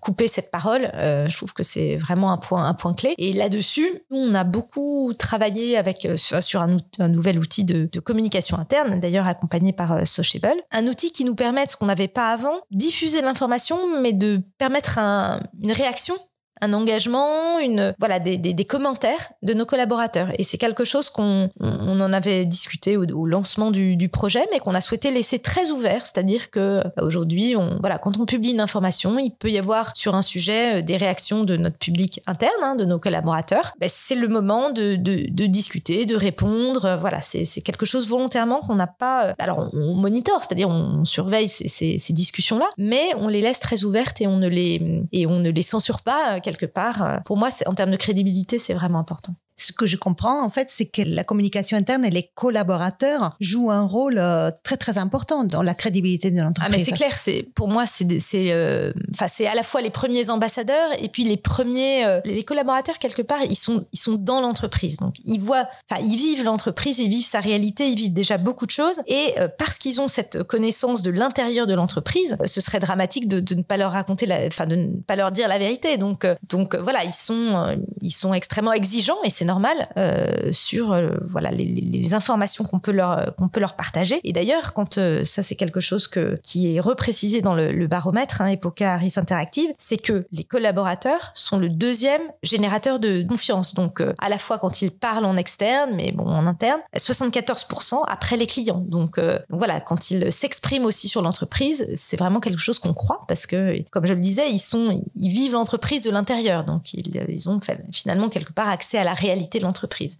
couper 0.00 0.28
cette 0.28 0.50
parole. 0.50 0.90
Euh, 0.94 1.28
je 1.28 1.36
trouve 1.36 1.52
que 1.52 1.62
c'est 1.62 1.96
vraiment 1.96 2.32
un 2.32 2.38
point, 2.74 2.94
clé. 2.94 3.14
Et 3.18 3.32
là-dessus, 3.32 4.02
on 4.10 4.34
a 4.34 4.44
beaucoup 4.44 5.12
travaillé 5.16 5.78
euh, 5.78 6.16
sur, 6.16 6.60
un, 6.60 6.76
nouvel 7.08 7.38
outil 7.38 7.64
de, 7.64 8.00
communication 8.00 8.58
interne, 8.58 9.00
d'ailleurs 9.00 9.26
accompagné 9.26 9.72
par 9.72 9.92
euh, 9.92 10.04
Sociable, 10.04 10.60
un 10.70 10.86
outil 10.86 11.12
qui 11.12 11.24
nous 11.24 11.34
permet, 11.34 11.66
ce 11.68 11.76
qu'on 11.76 11.86
n'avait 11.86 12.08
pas 12.08 12.32
avant, 12.32 12.60
diffuser 12.70 13.22
l'information, 13.22 14.00
mais 14.00 14.12
de 14.12 14.40
permettre 14.58 14.98
un, 14.98 15.40
une 15.62 15.72
réaction 15.72 16.14
un 16.60 16.72
engagement, 16.72 17.58
une 17.58 17.94
voilà 17.98 18.18
des, 18.18 18.54
commentaires 18.64 19.32
de 19.42 19.54
nos 19.54 19.66
collaborateurs. 19.66 20.30
Et 20.38 20.42
c'est 20.42 20.58
quelque 20.58 20.84
chose 20.84 21.10
qu'on 21.10 21.48
on 21.60 22.00
en 22.00 22.12
avait 22.12 22.44
discuté 22.44 22.96
au, 22.96 23.26
lancement 23.26 23.70
du, 23.70 24.08
projet, 24.08 24.44
mais 24.52 24.58
qu'on 24.58 24.74
a 24.74 24.80
souhaité 24.80 25.10
laisser 25.10 25.38
très 25.38 25.70
ouvert. 25.70 26.06
C'est-à-dire 26.06 26.50
que 26.50 26.82
bah, 26.96 27.02
aujourd'hui, 27.02 27.54
on 27.56 27.78
voilà, 27.80 27.98
quand 27.98 28.18
on 28.18 28.26
publie 28.26 28.50
une 28.50 28.60
information, 28.60 29.18
il 29.18 29.30
peut 29.30 29.50
y 29.50 29.58
avoir 29.58 29.96
sur 29.96 30.14
un 30.14 30.22
sujet 30.22 30.78
euh, 30.78 30.82
des 30.82 30.96
réactions 30.96 31.44
de 31.44 31.56
notre 31.56 31.78
public 31.78 32.20
interne, 32.26 32.52
hein, 32.62 32.76
de 32.76 32.84
nos 32.84 32.98
collaborateurs. 32.98 33.72
Bah, 33.80 33.86
c'est 33.88 34.14
le 34.14 34.28
moment 34.28 34.70
de, 34.70 34.96
de, 34.96 35.46
discuter, 35.46 36.06
de 36.06 36.16
répondre. 36.16 36.96
Voilà, 37.00 37.20
c'est 37.20 37.60
quelque 37.62 37.86
chose 37.86 38.08
volontairement 38.08 38.60
qu'on 38.60 38.76
n'a 38.76 38.86
pas. 38.86 39.26
Euh, 39.26 39.32
alors 39.38 39.70
on, 39.72 40.04
on 40.04 40.16
c'est-à-dire 40.40 40.68
on 40.68 41.04
surveille 41.04 41.48
ces, 41.48 41.68
ces, 41.68 41.98
ces 41.98 42.12
discussions-là, 42.12 42.66
mais 42.78 43.12
on 43.18 43.28
les 43.28 43.40
laisse 43.40 43.60
très 43.60 43.84
ouvertes 43.84 44.20
et 44.20 44.26
on 44.26 44.38
ne 44.38 44.48
les 44.48 45.04
et 45.12 45.26
on 45.26 45.38
ne 45.38 45.50
les 45.50 45.62
censure 45.62 46.00
pas 46.00 46.36
euh, 46.36 46.40
quelque 46.46 46.66
part. 46.66 47.02
Euh, 47.02 47.16
pour 47.24 47.36
moi, 47.36 47.48
en 47.66 47.74
termes 47.74 47.90
de 47.90 47.96
crédibilité, 47.96 48.58
c'est 48.58 48.74
vraiment 48.74 48.98
important 48.98 49.34
ce 49.56 49.72
que 49.72 49.86
je 49.86 49.96
comprends 49.96 50.44
en 50.44 50.50
fait, 50.50 50.68
c'est 50.70 50.84
que 50.84 51.02
la 51.02 51.24
communication 51.24 51.76
interne 51.76 52.04
et 52.04 52.10
les 52.10 52.30
collaborateurs 52.34 53.36
jouent 53.40 53.70
un 53.70 53.86
rôle 53.86 54.18
euh, 54.18 54.50
très 54.62 54.76
très 54.76 54.98
important 54.98 55.44
dans 55.44 55.62
la 55.62 55.74
crédibilité 55.74 56.30
de 56.30 56.36
l'entreprise. 56.36 56.66
Ah 56.66 56.68
mais 56.70 56.82
c'est 56.82 56.92
clair, 56.92 57.16
c'est 57.16 57.48
pour 57.54 57.68
moi 57.68 57.86
c'est 57.86 58.18
c'est 58.18 58.52
euh, 58.52 58.92
c'est 59.28 59.46
à 59.46 59.54
la 59.54 59.62
fois 59.62 59.80
les 59.80 59.90
premiers 59.90 60.28
ambassadeurs 60.28 60.90
et 60.98 61.08
puis 61.08 61.24
les 61.24 61.38
premiers 61.38 62.04
euh, 62.04 62.20
les 62.24 62.44
collaborateurs 62.44 62.98
quelque 62.98 63.22
part 63.22 63.42
ils 63.48 63.56
sont 63.56 63.86
ils 63.92 63.98
sont 63.98 64.14
dans 64.14 64.40
l'entreprise. 64.40 64.98
Donc 64.98 65.14
ils 65.24 65.40
voient 65.40 65.66
enfin 65.90 66.02
ils 66.04 66.16
vivent 66.16 66.44
l'entreprise, 66.44 66.98
ils 66.98 67.08
vivent 67.08 67.24
sa 67.24 67.40
réalité, 67.40 67.88
ils 67.88 67.96
vivent 67.96 68.12
déjà 68.12 68.36
beaucoup 68.36 68.66
de 68.66 68.70
choses. 68.70 69.00
Et 69.06 69.34
parce 69.58 69.78
qu'ils 69.78 70.00
ont 70.00 70.08
cette 70.08 70.42
connaissance 70.42 71.02
de 71.02 71.10
l'intérieur 71.10 71.66
de 71.66 71.74
l'entreprise, 71.74 72.36
ce 72.44 72.60
serait 72.60 72.80
dramatique 72.80 73.28
de, 73.28 73.40
de, 73.40 73.54
ne 73.54 73.62
pas 73.62 73.76
leur 73.76 73.92
raconter 73.92 74.26
la 74.26 74.46
enfin 74.46 74.66
de 74.66 74.76
ne 74.76 75.00
pas 75.00 75.16
leur 75.16 75.32
dire 75.32 75.48
la 75.48 75.58
vérité. 75.58 75.96
Donc 75.96 76.26
donc 76.48 76.74
voilà 76.74 77.04
ils 77.04 77.14
sont 77.14 77.78
ils 78.02 78.10
sont 78.10 78.34
extrêmement 78.34 78.74
exigeants 78.74 79.22
et 79.24 79.30
c'est 79.30 79.45
normal 79.46 79.88
euh, 79.96 80.50
sur 80.52 80.92
euh, 80.92 81.12
voilà 81.22 81.50
les, 81.50 82.14
informations 82.14 82.64
qu'on 82.64 82.78
peut 82.78 82.92
leur 82.92 83.34
qu'on 83.36 83.48
peut 83.48 83.60
leur 83.60 83.74
partager. 83.74 84.20
Et 84.22 84.32
d'ailleurs, 84.32 84.74
quand 84.74 84.98
euh, 84.98 85.24
ça 85.24 85.42
c'est 85.42 85.56
quelque 85.56 85.80
chose 85.80 86.08
que 86.08 86.38
qui 86.42 86.76
est 86.76 86.80
reprécisé 86.80 87.40
dans 87.40 87.54
le, 87.54 87.86
baromètre 87.86 88.40
hein, 88.40 88.48
Epoca 88.48 88.94
Harris 88.94 89.14
Interactive, 89.16 89.70
c'est 89.76 89.96
que 89.96 90.26
les 90.30 90.44
collaborateurs 90.44 91.30
sont 91.34 91.58
le 91.58 91.68
deuxième 91.68 92.22
générateur 92.42 93.00
de 93.00 93.24
confiance. 93.26 93.74
Donc 93.74 94.00
euh, 94.00 94.12
à 94.18 94.28
la 94.28 94.38
fois 94.38 94.58
quand 94.58 94.82
ils 94.82 94.90
parlent 94.90 95.24
en 95.24 95.36
externe, 95.36 95.92
mais 95.94 96.12
bon 96.12 96.26
en 96.26 96.46
interne, 96.46 96.80
74% 96.96 98.04
après 98.06 98.36
les 98.36 98.46
clients. 98.46 98.84
Donc, 98.86 99.20
voilà, 99.50 99.80
quand 99.80 100.10
ils 100.10 100.32
s'expriment 100.32 100.84
aussi 100.84 101.08
sur 101.08 101.22
l'entreprise, 101.22 101.86
c'est 101.94 102.16
vraiment 102.16 102.40
quelque 102.40 102.60
chose 102.60 102.78
qu'on 102.78 102.94
croit 102.94 103.22
parce 103.28 103.46
que 103.46 103.82
comme 103.90 104.06
je 104.06 104.14
le 104.14 104.20
disais, 104.20 104.50
ils 104.50 104.58
sont 104.58 105.02
ils 105.16 105.30
vivent 105.30 105.52
l'entreprise 105.52 106.02
de 106.02 106.10
l'intérieur. 106.10 106.64
Donc 106.64 106.92
ils, 106.94 107.48
ont 107.48 107.60
finalement 107.92 108.28
quelque 108.28 108.52
part 108.52 108.68
accès 108.68 108.98
à 108.98 109.04
la 109.04 109.14
réalité 109.14 109.35
de 109.58 109.64
l'entreprise. 109.64 110.18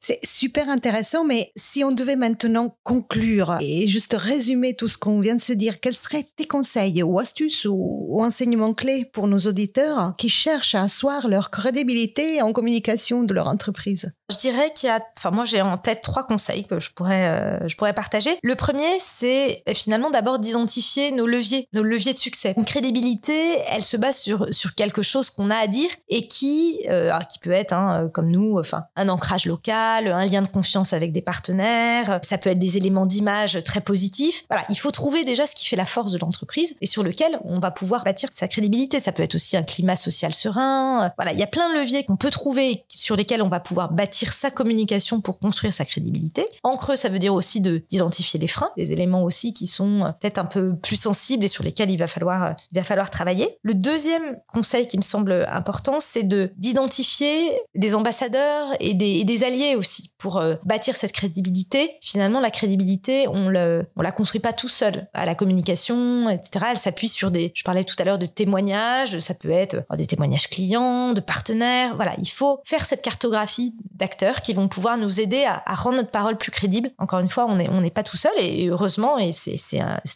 C'est 0.00 0.20
super 0.24 0.68
intéressant, 0.68 1.24
mais 1.24 1.52
si 1.56 1.84
on 1.84 1.90
devait 1.90 2.16
maintenant 2.16 2.76
conclure 2.84 3.58
et 3.60 3.86
juste 3.86 4.14
résumer 4.18 4.74
tout 4.74 4.88
ce 4.88 4.96
qu'on 4.96 5.20
vient 5.20 5.34
de 5.34 5.40
se 5.40 5.52
dire, 5.52 5.80
quels 5.80 5.94
seraient 5.94 6.26
tes 6.36 6.46
conseils 6.46 7.02
ou 7.02 7.18
astuces 7.18 7.66
ou, 7.68 8.20
enseignements 8.20 8.74
clés 8.74 9.04
pour 9.04 9.28
nos 9.28 9.38
auditeurs 9.38 10.14
qui 10.16 10.28
cherchent 10.28 10.74
à 10.74 10.82
asseoir 10.82 11.28
leur 11.28 11.50
crédibilité 11.50 12.42
en 12.42 12.52
communication 12.52 13.22
de 13.22 13.34
leur 13.34 13.48
entreprise? 13.48 14.12
Je 14.30 14.36
dirais 14.36 14.72
qu'il 14.74 14.88
y 14.88 14.90
a, 14.90 15.00
enfin 15.16 15.30
moi 15.30 15.44
j'ai 15.44 15.62
en 15.62 15.78
tête 15.78 16.02
trois 16.02 16.26
conseils 16.26 16.66
que 16.66 16.78
je 16.80 16.90
pourrais, 16.90 17.28
euh, 17.28 17.68
je 17.68 17.76
pourrais 17.76 17.94
partager. 17.94 18.30
Le 18.42 18.54
premier, 18.56 18.98
c'est 19.00 19.62
finalement 19.72 20.10
d'abord 20.10 20.38
d'identifier 20.38 21.12
nos 21.12 21.26
leviers, 21.26 21.66
nos 21.72 21.82
leviers 21.82 22.12
de 22.12 22.18
succès. 22.18 22.54
Une 22.56 22.64
crédibilité, 22.64 23.58
elle 23.70 23.84
se 23.84 23.96
base 23.96 24.18
sur 24.18 24.46
sur 24.50 24.74
quelque 24.74 25.02
chose 25.02 25.30
qu'on 25.30 25.50
a 25.50 25.56
à 25.56 25.66
dire 25.66 25.90
et 26.08 26.26
qui, 26.26 26.80
euh, 26.90 27.18
qui 27.30 27.38
peut 27.38 27.52
être, 27.52 27.72
hein, 27.72 28.10
comme 28.12 28.30
nous, 28.30 28.58
enfin 28.58 28.84
un 28.96 29.08
ancrage 29.08 29.46
local 29.46 29.97
un 30.06 30.24
lien 30.24 30.42
de 30.42 30.48
confiance 30.48 30.92
avec 30.92 31.12
des 31.12 31.22
partenaires, 31.22 32.20
ça 32.22 32.38
peut 32.38 32.50
être 32.50 32.58
des 32.58 32.76
éléments 32.76 33.06
d'image 33.06 33.62
très 33.64 33.80
positifs. 33.80 34.44
Voilà, 34.48 34.64
il 34.68 34.76
faut 34.76 34.90
trouver 34.90 35.24
déjà 35.24 35.46
ce 35.46 35.54
qui 35.54 35.66
fait 35.66 35.76
la 35.76 35.84
force 35.84 36.12
de 36.12 36.18
l'entreprise 36.18 36.76
et 36.80 36.86
sur 36.86 37.02
lequel 37.02 37.38
on 37.44 37.58
va 37.58 37.70
pouvoir 37.70 38.04
bâtir 38.04 38.28
sa 38.32 38.48
crédibilité. 38.48 39.00
Ça 39.00 39.12
peut 39.12 39.22
être 39.22 39.34
aussi 39.34 39.56
un 39.56 39.62
climat 39.62 39.96
social 39.96 40.34
serein. 40.34 41.12
Voilà, 41.16 41.32
il 41.32 41.38
y 41.38 41.42
a 41.42 41.46
plein 41.46 41.68
de 41.70 41.78
leviers 41.80 42.04
qu'on 42.04 42.16
peut 42.16 42.30
trouver 42.30 42.84
sur 42.88 43.16
lesquels 43.16 43.42
on 43.42 43.48
va 43.48 43.60
pouvoir 43.60 43.92
bâtir 43.92 44.32
sa 44.32 44.50
communication 44.50 45.20
pour 45.20 45.38
construire 45.38 45.74
sa 45.74 45.84
crédibilité. 45.84 46.46
En 46.62 46.76
creux, 46.76 46.96
ça 46.96 47.08
veut 47.08 47.18
dire 47.18 47.34
aussi 47.34 47.60
de 47.60 47.82
d'identifier 47.90 48.38
les 48.38 48.46
freins, 48.46 48.70
les 48.76 48.92
éléments 48.92 49.24
aussi 49.24 49.54
qui 49.54 49.66
sont 49.66 50.12
peut-être 50.20 50.38
un 50.38 50.44
peu 50.44 50.76
plus 50.76 50.96
sensibles 50.96 51.44
et 51.44 51.48
sur 51.48 51.64
lesquels 51.64 51.90
il 51.90 51.98
va 51.98 52.06
falloir 52.06 52.54
il 52.72 52.78
va 52.78 52.84
falloir 52.84 53.10
travailler. 53.10 53.58
Le 53.62 53.74
deuxième 53.74 54.38
conseil 54.46 54.86
qui 54.86 54.96
me 54.96 55.02
semble 55.02 55.46
important, 55.50 56.00
c'est 56.00 56.22
de 56.22 56.50
d'identifier 56.56 57.52
des 57.74 57.94
ambassadeurs 57.94 58.74
et 58.80 58.94
des, 58.94 59.18
et 59.18 59.24
des 59.24 59.44
alliés 59.44 59.74
aussi 59.78 60.12
pour 60.18 60.38
euh, 60.38 60.56
bâtir 60.64 60.96
cette 60.96 61.12
crédibilité. 61.12 61.96
Finalement, 62.00 62.40
la 62.40 62.50
crédibilité, 62.50 63.26
on 63.28 63.48
le 63.48 63.86
on 63.96 64.02
la 64.02 64.12
construit 64.12 64.40
pas 64.40 64.52
tout 64.52 64.68
seul. 64.68 65.08
À 65.14 65.26
la 65.26 65.34
communication, 65.34 66.28
etc. 66.28 66.66
Elle 66.72 66.78
s'appuie 66.78 67.08
sur 67.08 67.30
des. 67.30 67.52
Je 67.54 67.64
parlais 67.64 67.84
tout 67.84 67.96
à 67.98 68.04
l'heure 68.04 68.18
de 68.18 68.26
témoignages. 68.26 69.18
Ça 69.20 69.34
peut 69.34 69.50
être 69.50 69.84
euh, 69.92 69.96
des 69.96 70.06
témoignages 70.06 70.48
clients, 70.48 71.12
de 71.12 71.20
partenaires. 71.20 71.94
Voilà, 71.96 72.14
il 72.18 72.28
faut 72.28 72.60
faire 72.64 72.84
cette 72.84 73.02
cartographie 73.02 73.74
d'acteurs 73.94 74.40
qui 74.42 74.52
vont 74.52 74.68
pouvoir 74.68 74.98
nous 74.98 75.20
aider 75.20 75.44
à, 75.44 75.62
rendre 75.74 75.96
notre 75.96 76.10
parole 76.10 76.36
plus 76.36 76.50
crédible. 76.50 76.90
Encore 76.98 77.20
une 77.20 77.28
fois, 77.28 77.46
on 77.46 77.80
n'est 77.80 77.90
pas 77.90 78.02
tout 78.02 78.16
seul 78.16 78.32
et, 78.38 78.68
heureusement 78.68 79.18
et 79.18 79.32
c'est 79.32 79.56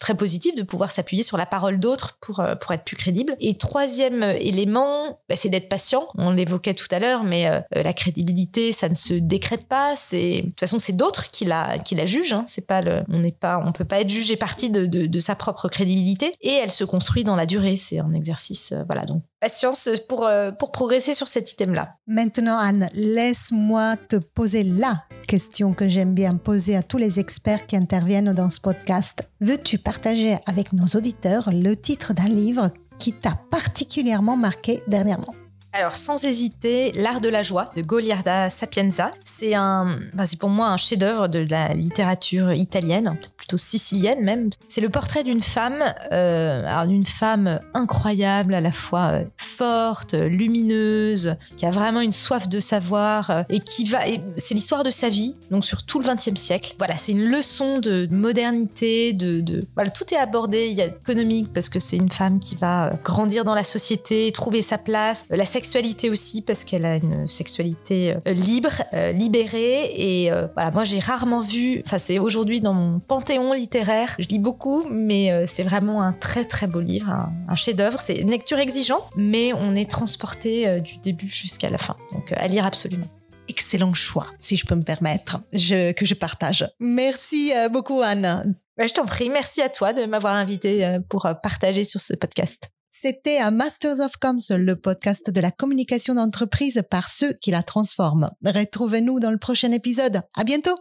très 0.01 0.15
positif 0.15 0.55
de 0.55 0.63
pouvoir 0.63 0.91
s'appuyer 0.91 1.23
sur 1.23 1.37
la 1.37 1.47
parole 1.47 1.79
d'autres 1.79 2.19
pour 2.21 2.41
euh, 2.41 2.55
être 2.71 2.85
plus 2.85 2.97
crédible. 2.97 3.37
Et 3.41 3.57
troisième 3.57 4.23
élément, 4.23 5.21
bah, 5.29 5.37
c'est 5.37 5.49
d'être 5.49 5.69
patient. 5.69 6.09
On 6.17 6.31
l'évoquait 6.31 6.75
tout 6.75 6.87
à 6.91 6.99
l'heure, 6.99 7.25
mais 7.25 7.49
la 7.73 7.93
crédibilité, 7.93 8.73
ça 8.73 8.89
ne 8.89 8.95
se 8.95 9.15
décrète 9.15 9.52
pas. 9.59 9.97
C'est 9.97 10.43
de 10.43 10.47
toute 10.49 10.61
façon, 10.61 10.79
c'est 10.79 10.93
d'autres 10.93 11.31
qui 11.31 11.45
la 11.45 11.79
qui 11.79 11.95
la 11.95 12.07
jugent. 12.07 12.33
Hein. 12.33 12.45
C'est 12.47 12.67
pas 12.67 12.83
on 13.09 13.19
n'est 13.19 13.33
pas, 13.33 13.63
on 13.65 13.73
peut 13.73 13.85
pas 13.85 14.01
être 14.01 14.09
jugé 14.09 14.37
partie 14.37 14.71
de, 14.71 14.87
de, 14.87 15.07
de, 15.07 15.19
sa 15.19 15.35
propre 15.35 15.69
crédibilité. 15.69 16.33
Et 16.41 16.53
elle 16.53 16.71
se 16.71 16.85
construit 16.85 17.25
dans 17.25 17.37
la 17.37 17.47
durée. 17.47 17.77
C'est 17.77 17.99
un 17.99 18.13
exercice, 18.13 18.73
euh, 18.73 18.83
voilà. 18.87 19.05
Donc 19.05 19.23
patience 19.41 19.89
pour 20.09 20.25
euh, 20.25 20.51
pour 20.53 20.73
progresser 20.73 21.15
sur 21.15 21.29
cet 21.29 21.53
item-là. 21.53 21.97
Maintenant, 22.07 22.57
Anne, 22.57 22.89
laisse-moi 22.95 23.97
te 23.97 24.17
poser 24.17 24.65
la 24.65 25.05
question 25.27 25.75
que 25.75 25.89
j'aime 25.89 26.15
bien 26.15 26.37
poser 26.37 26.77
à 26.77 26.83
tous 26.83 26.99
les 26.99 27.21
experts 27.21 27.67
qui 27.67 27.77
interviennent 27.77 28.33
dans 28.33 28.51
ce 28.51 28.61
podcast. 28.61 29.31
Veux-tu 29.41 29.79
partager 29.79 30.37
avec 30.47 30.73
nos 30.73 30.87
auditeurs 30.97 31.51
le 31.53 31.75
titre 31.75 32.13
d'un 32.13 32.29
livre 32.29 32.71
qui 32.99 33.13
t'a 33.13 33.35
particulièrement 33.51 34.37
marqué 34.37 34.83
dernièrement? 34.87 35.35
Alors, 35.75 35.97
sans 35.97 36.23
hésiter, 36.25 36.93
L'Art 36.93 37.23
de 37.23 37.31
la 37.31 37.43
joie 37.43 37.71
de 37.75 37.81
Goliarda 37.81 38.51
Sapienza. 38.51 39.11
C'est 39.25 39.55
un, 39.55 39.99
ben, 40.13 40.27
c'est 40.27 40.39
pour 40.39 40.51
moi 40.51 40.69
un 40.69 40.77
chef-d'œuvre 40.77 41.29
de 41.29 41.47
la 41.49 41.73
littérature 41.73 42.53
italienne, 42.53 43.17
plutôt 43.39 43.57
sicilienne 43.57 44.21
même. 44.21 44.51
C'est 44.69 44.83
le 44.83 44.91
portrait 44.91 45.25
d'une 45.25 45.43
femme, 45.43 45.83
euh, 46.13 46.87
d'une 46.87 47.07
femme 47.07 47.59
incroyable, 47.73 48.53
à 48.53 48.61
la 48.61 48.73
fois 48.73 49.13
euh, 49.13 49.25
forte, 49.53 50.15
lumineuse, 50.15 51.37
qui 51.57 51.67
a 51.67 51.71
vraiment 51.71 52.01
une 52.01 52.13
soif 52.13 52.49
de 52.49 52.61
savoir 52.61 53.31
euh, 53.31 53.43
et 53.49 53.61
qui 53.61 53.85
va. 53.85 54.01
C'est 54.37 54.55
l'histoire 54.55 54.83
de 54.83 54.91
sa 54.91 55.09
vie, 55.09 55.35
donc 55.51 55.65
sur 55.65 55.85
tout 55.85 56.01
le 56.01 56.07
XXe 56.07 56.41
siècle. 56.41 56.75
Voilà, 56.79 56.97
c'est 56.97 57.13
une 57.13 57.25
leçon 57.25 57.79
de 57.79 58.09
modernité, 58.11 59.13
de, 59.13 59.65
voilà, 59.75 59.91
tout 59.91 60.13
est 60.13 60.19
abordé. 60.19 60.69
Il 60.69 60.75
y 60.75 60.83
a 60.83 60.87
économique 60.87 61.53
parce 61.53 61.69
que 61.69 61.79
c'est 61.79 61.97
une 61.97 62.11
femme 62.11 62.39
qui 62.39 62.57
va 62.57 62.87
euh, 62.87 62.91
grandir 63.05 63.45
dans 63.45 63.55
la 63.55 63.65
société, 63.65 64.31
trouver 64.33 64.63
sa 64.63 64.79
place. 64.79 65.25
La 65.31 65.47
sexualité 65.47 66.11
aussi 66.11 66.43
parce 66.43 66.65
qu'elle 66.65 66.85
a 66.85 66.97
une 66.97 67.27
sexualité 67.27 68.15
euh, 68.27 68.33
libre, 68.33 68.83
euh, 68.95 69.13
libérée. 69.13 69.93
Et 69.97 70.33
euh, 70.33 70.47
voilà, 70.55 70.71
moi 70.71 70.85
j'ai 70.85 70.99
rarement 70.99 71.41
vu, 71.41 71.83
enfin 71.85 71.99
c'est 71.99 72.19
aujourd'hui 72.19 72.61
dans 72.61 72.73
mon 72.73 73.01
panthéon 73.01 73.53
littéraire, 73.53 74.15
je 74.19 74.29
lis 74.29 74.39
beaucoup, 74.39 74.85
mais 74.91 75.47
c'est 75.47 75.63
vraiment 75.63 76.03
un 76.03 76.13
très 76.13 76.45
très 76.45 76.67
beau 76.67 76.81
livre, 76.81 77.11
un, 77.49 77.57
chef-d'œuvre. 77.57 78.01
C'est 78.01 78.17
une 78.17 78.31
lecture 78.31 78.59
exigeante, 78.59 79.05
mais 79.17 79.42
on 79.53 79.75
est 79.75 79.91
transporté 79.91 80.81
du 80.81 80.99
début 80.99 81.29
jusqu'à 81.29 81.71
la 81.71 81.79
fin. 81.79 81.97
Donc 82.13 82.33
à 82.33 82.47
lire 82.47 82.65
absolument 82.65 83.07
excellent 83.49 83.93
choix, 83.93 84.27
si 84.39 84.57
je 84.57 84.65
peux 84.65 84.77
me 84.77 84.85
permettre, 84.85 85.41
je, 85.53 85.93
que 85.93 86.07
je 86.07 86.15
partage. 86.15 86.67
Merci 86.81 87.53
beaucoup, 87.71 88.01
Anne. 88.01 88.57
Bah, 88.79 88.87
je 88.87 88.95
t'en 88.95 89.05
prie, 89.05 89.29
merci 89.29 89.61
à 89.61 89.69
toi 89.69 89.93
de 89.93 90.07
m'avoir 90.07 90.35
invité 90.35 90.99
pour 91.09 91.29
partager 91.43 91.85
sur 91.85 92.01
ce 92.01 92.15
podcast. 92.15 92.71
C'était 92.95 93.39
à 93.39 93.51
Masters 93.51 94.01
of 94.01 94.19
Comms, 94.21 94.39
le 94.51 94.77
podcast 94.77 95.31
de 95.31 95.41
la 95.41 95.51
communication 95.51 96.15
d'entreprise 96.15 96.83
par 96.91 97.09
ceux 97.09 97.33
qui 97.33 97.51
la 97.51 97.63
transforment. 97.63 98.31
Retrouvez-nous 98.45 99.19
dans 99.19 99.31
le 99.31 99.39
prochain 99.39 99.73
épisode. 99.73 100.21
À 100.37 100.45
bientôt! 100.45 100.79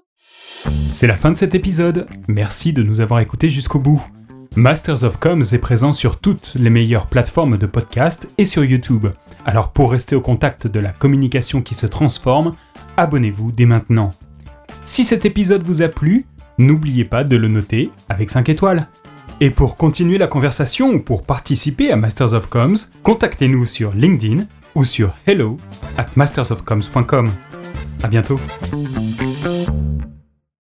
C'est 0.92 1.08
la 1.08 1.16
fin 1.16 1.32
de 1.32 1.38
cet 1.38 1.56
épisode. 1.56 2.08
Merci 2.28 2.74
de 2.74 2.84
nous 2.84 3.00
avoir 3.00 3.22
écoutés 3.22 3.50
jusqu'au 3.50 3.80
bout. 3.80 4.06
Masters 4.58 5.06
of 5.06 5.18
Comms 5.18 5.54
est 5.54 5.60
présent 5.60 5.94
sur 5.94 6.20
toutes 6.20 6.56
les 6.56 6.70
meilleures 6.70 7.08
plateformes 7.08 7.58
de 7.58 7.66
podcast 7.66 8.28
et 8.38 8.44
sur 8.44 8.66
YouTube. 8.66 9.08
Alors 9.46 9.72
pour 9.72 9.92
rester 9.92 10.14
au 10.14 10.20
contact 10.20 10.68
de 10.68 10.82
la 10.82 10.90
communication 10.90 11.62
qui 11.62 11.74
se 11.74 11.88
transforme, 11.88 12.56
abonnez-vous 12.98 13.54
dès 13.54 13.66
maintenant. 13.66 14.12
Si 14.84 15.06
cet 15.06 15.24
épisode 15.24 15.64
vous 15.64 15.82
a 15.82 15.88
plu, 15.88 16.26
n'oubliez 16.58 17.06
pas 17.06 17.24
de 17.24 17.38
le 17.38 17.48
noter 17.48 17.92
avec 18.10 18.30
5 18.30 18.50
étoiles. 18.50 18.90
Et 19.40 19.52
pour 19.52 19.78
continuer 19.78 20.18
la 20.18 20.28
conversation 20.28 20.90
ou 20.90 21.00
pour 21.00 21.24
participer 21.24 21.90
à 21.90 21.96
Masters 21.96 22.34
of 22.34 22.48
Comms, 22.50 22.76
contactez-nous 23.04 23.66
sur 23.66 23.94
LinkedIn 23.94 24.48
ou 24.76 24.84
sur 24.84 25.14
hello 25.26 25.56
at 25.98 26.08
mastersofcoms.com. 26.18 27.32
À 28.04 28.08
bientôt. 28.10 28.40